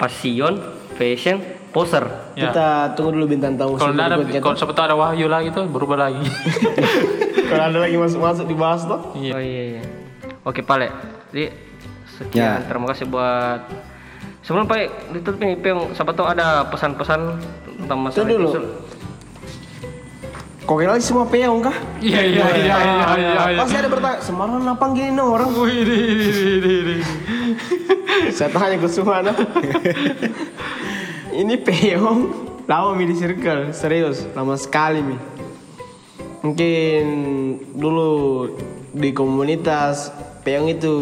Passion, 0.00 0.58
fashion, 0.96 1.44
poser. 1.70 2.04
Ya. 2.34 2.50
Kita 2.50 2.68
tunggu 2.96 3.14
dulu 3.16 3.26
bintang 3.30 3.54
tamu 3.54 3.76
Kalau 3.76 3.94
ada 3.94 4.16
kalau 4.40 4.56
siapa 4.56 4.72
tahu 4.72 4.84
ada 4.88 4.96
wahyu 4.96 5.26
lagi 5.28 5.52
tuh 5.52 5.68
berubah 5.68 6.08
lagi. 6.08 6.24
Kalau 7.48 7.64
ada 7.64 7.78
lagi 7.80 7.96
masuk-masuk 7.96 8.44
dibahas 8.44 8.84
tuh. 8.84 9.00
Iya. 9.16 9.32
Oh 9.32 9.40
iya 9.40 9.62
iya. 9.72 9.82
Oke, 10.44 10.60
Pale. 10.60 10.92
Jadi 11.32 11.48
sekian. 12.20 12.60
Ya. 12.60 12.68
Terima 12.68 12.84
kasih 12.92 13.08
buat 13.08 13.64
Sebelum 14.48 14.64
Pak 14.64 15.12
ditutup 15.12 15.44
nih, 15.44 15.60
Peng, 15.60 15.92
siapa 15.92 16.16
tahu 16.16 16.24
ada 16.24 16.64
pesan-pesan 16.72 17.20
tentang 17.84 17.98
masalah 18.00 18.24
Tunggu 18.24 18.48
dulu. 18.48 18.48
Kok 20.64 20.76
kira 20.84 20.96
lagi 20.96 21.04
semua 21.04 21.24
peong 21.28 21.64
kah? 21.64 21.76
Iya 22.00 22.20
iya 22.28 22.44
iya 22.56 22.76
iya 22.80 22.96
iya. 23.16 23.42
iya. 23.52 23.58
Pasti 23.60 23.76
ada 23.76 23.88
bertanya, 23.92 24.20
Semarang 24.24 24.64
apa 24.64 24.84
gini 24.96 25.20
orang? 25.20 25.52
Wih, 25.52 25.84
di, 25.84 25.96
di, 25.96 26.28
di, 26.32 26.54
di, 26.60 26.74
di. 26.80 26.96
Saya 28.32 28.48
tanya 28.52 28.76
ke 28.80 28.88
semua. 28.88 29.20
Ini 31.38 31.54
peong 31.62 32.18
lama 32.66 32.98
mi 32.98 33.06
di 33.06 33.14
circle, 33.14 33.70
serius, 33.70 34.26
lama 34.34 34.58
sekali 34.58 34.98
mi. 35.06 35.14
Mungkin 36.42 37.02
dulu 37.78 38.10
di 38.90 39.14
komunitas 39.14 40.10
peong 40.42 40.66
itu 40.66 40.94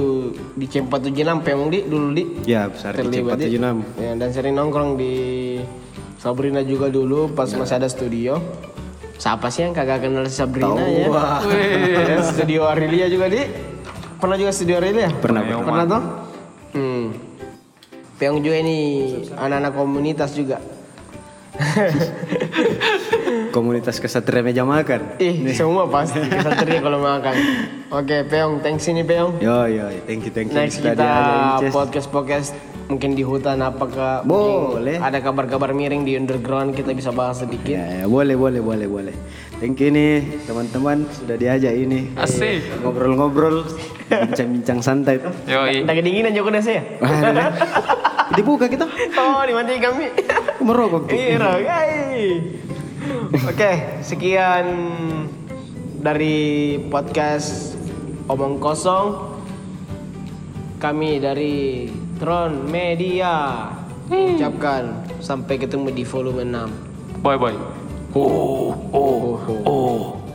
di 0.53 0.69
C476 0.69 1.41
peong 1.41 1.73
di 1.73 1.89
dulu 1.89 2.13
di 2.13 2.25
Ya, 2.45 2.69
besar 2.69 2.93
di 2.93 3.09
terlibat 3.09 3.41
di. 3.41 3.57
476. 3.57 3.97
Ya, 3.97 4.13
dan 4.13 4.29
sering 4.37 4.61
nongkrong 4.61 5.01
di 5.01 5.15
Sabrina 6.21 6.61
juga 6.61 6.93
dulu 6.93 7.33
pas 7.33 7.49
masih 7.57 7.81
ada 7.81 7.89
studio. 7.89 8.37
Siapa 9.17 9.49
sih 9.49 9.65
yang 9.65 9.73
kagak 9.73 10.05
kenal 10.05 10.29
Sabrina 10.29 10.85
ya? 10.85 11.09
Dan 12.13 12.21
studio 12.29 12.69
Arilia 12.69 13.09
juga 13.09 13.33
di. 13.33 13.41
Pernah 14.21 14.37
juga 14.37 14.53
studio 14.53 14.85
Arilia? 14.85 15.09
Pernah, 15.17 15.41
pernah. 15.49 15.65
Pernah 15.65 15.85
toh? 15.89 16.03
Hmm. 16.77 17.26
Peong 18.17 18.41
juga 18.41 18.57
ini 18.65 18.77
anak-anak 19.37 19.73
komunitas 19.77 20.33
juga. 20.33 20.57
Komunitas 23.57 23.97
kesatria 24.01 24.45
meja 24.45 24.65
makan. 24.65 25.17
Ih, 25.17 25.53
semua 25.57 25.89
pasti 25.89 26.21
kesatria 26.33 26.81
kalau 26.81 27.01
makan. 27.01 27.35
Oke, 27.93 28.25
Peong, 28.29 28.61
thanks 28.61 28.89
ini 28.89 29.05
Peong. 29.05 29.41
Yo 29.41 29.69
yo, 29.69 29.89
thank 30.05 30.25
you 30.25 30.33
thank 30.33 30.53
you. 30.53 30.57
Next 30.57 30.81
kita 30.81 31.09
Inces. 31.61 31.73
podcast 31.73 32.09
podcast 32.13 32.53
mungkin 32.87 33.19
di 33.19 33.27
hutan 33.27 33.59
apakah 33.63 34.23
Boleh. 34.23 35.03
ada 35.03 35.19
kabar-kabar 35.19 35.75
miring 35.75 36.07
di 36.07 36.15
underground 36.15 36.75
kita 36.75 36.95
bisa 36.95 37.11
bahas 37.11 37.43
sedikit. 37.43 37.75
Ya, 37.75 38.03
ya, 38.03 38.07
boleh 38.07 38.39
boleh 38.39 38.63
boleh 38.63 38.87
boleh. 38.87 39.15
Thank 39.59 39.83
you 39.83 39.91
nih 39.91 40.47
teman-teman 40.47 41.09
sudah 41.11 41.35
diajak 41.35 41.75
ini 41.75 42.13
Asik. 42.15 42.85
ngobrol-ngobrol, 42.85 43.67
bincang-bincang 44.07 44.79
santai 44.85 45.19
tuh. 45.19 45.33
Yoi. 45.51 45.83
Udah 45.83 45.95
kedinginan 45.97 46.31
juga 46.31 46.57
udah 46.57 46.63
saya. 46.63 46.83
Dibuka 48.37 48.67
kita. 48.71 48.87
Oh, 49.17 49.43
dimatiin 49.47 49.81
kami. 49.83 50.07
Merokok. 50.63 51.11
Iya, 51.11 51.63
guys. 51.63 52.43
Oke, 53.47 53.73
sekian 54.03 54.67
dari 56.03 56.77
podcast 56.91 57.79
Omong 58.27 58.59
Kosong. 58.59 59.39
Kami 60.77 61.23
dari 61.23 61.89
Tron 62.17 62.65
Media 62.73 63.69
ucapkan 64.09 65.05
sampai 65.21 65.61
ketemu 65.61 65.93
di 65.93 66.05
volume 66.07 66.49
6. 66.49 67.21
Bye 67.21 67.37
bye. 67.37 67.59
Oh, 68.17 68.73
oh, 68.97 69.37
oh. 69.69 70.26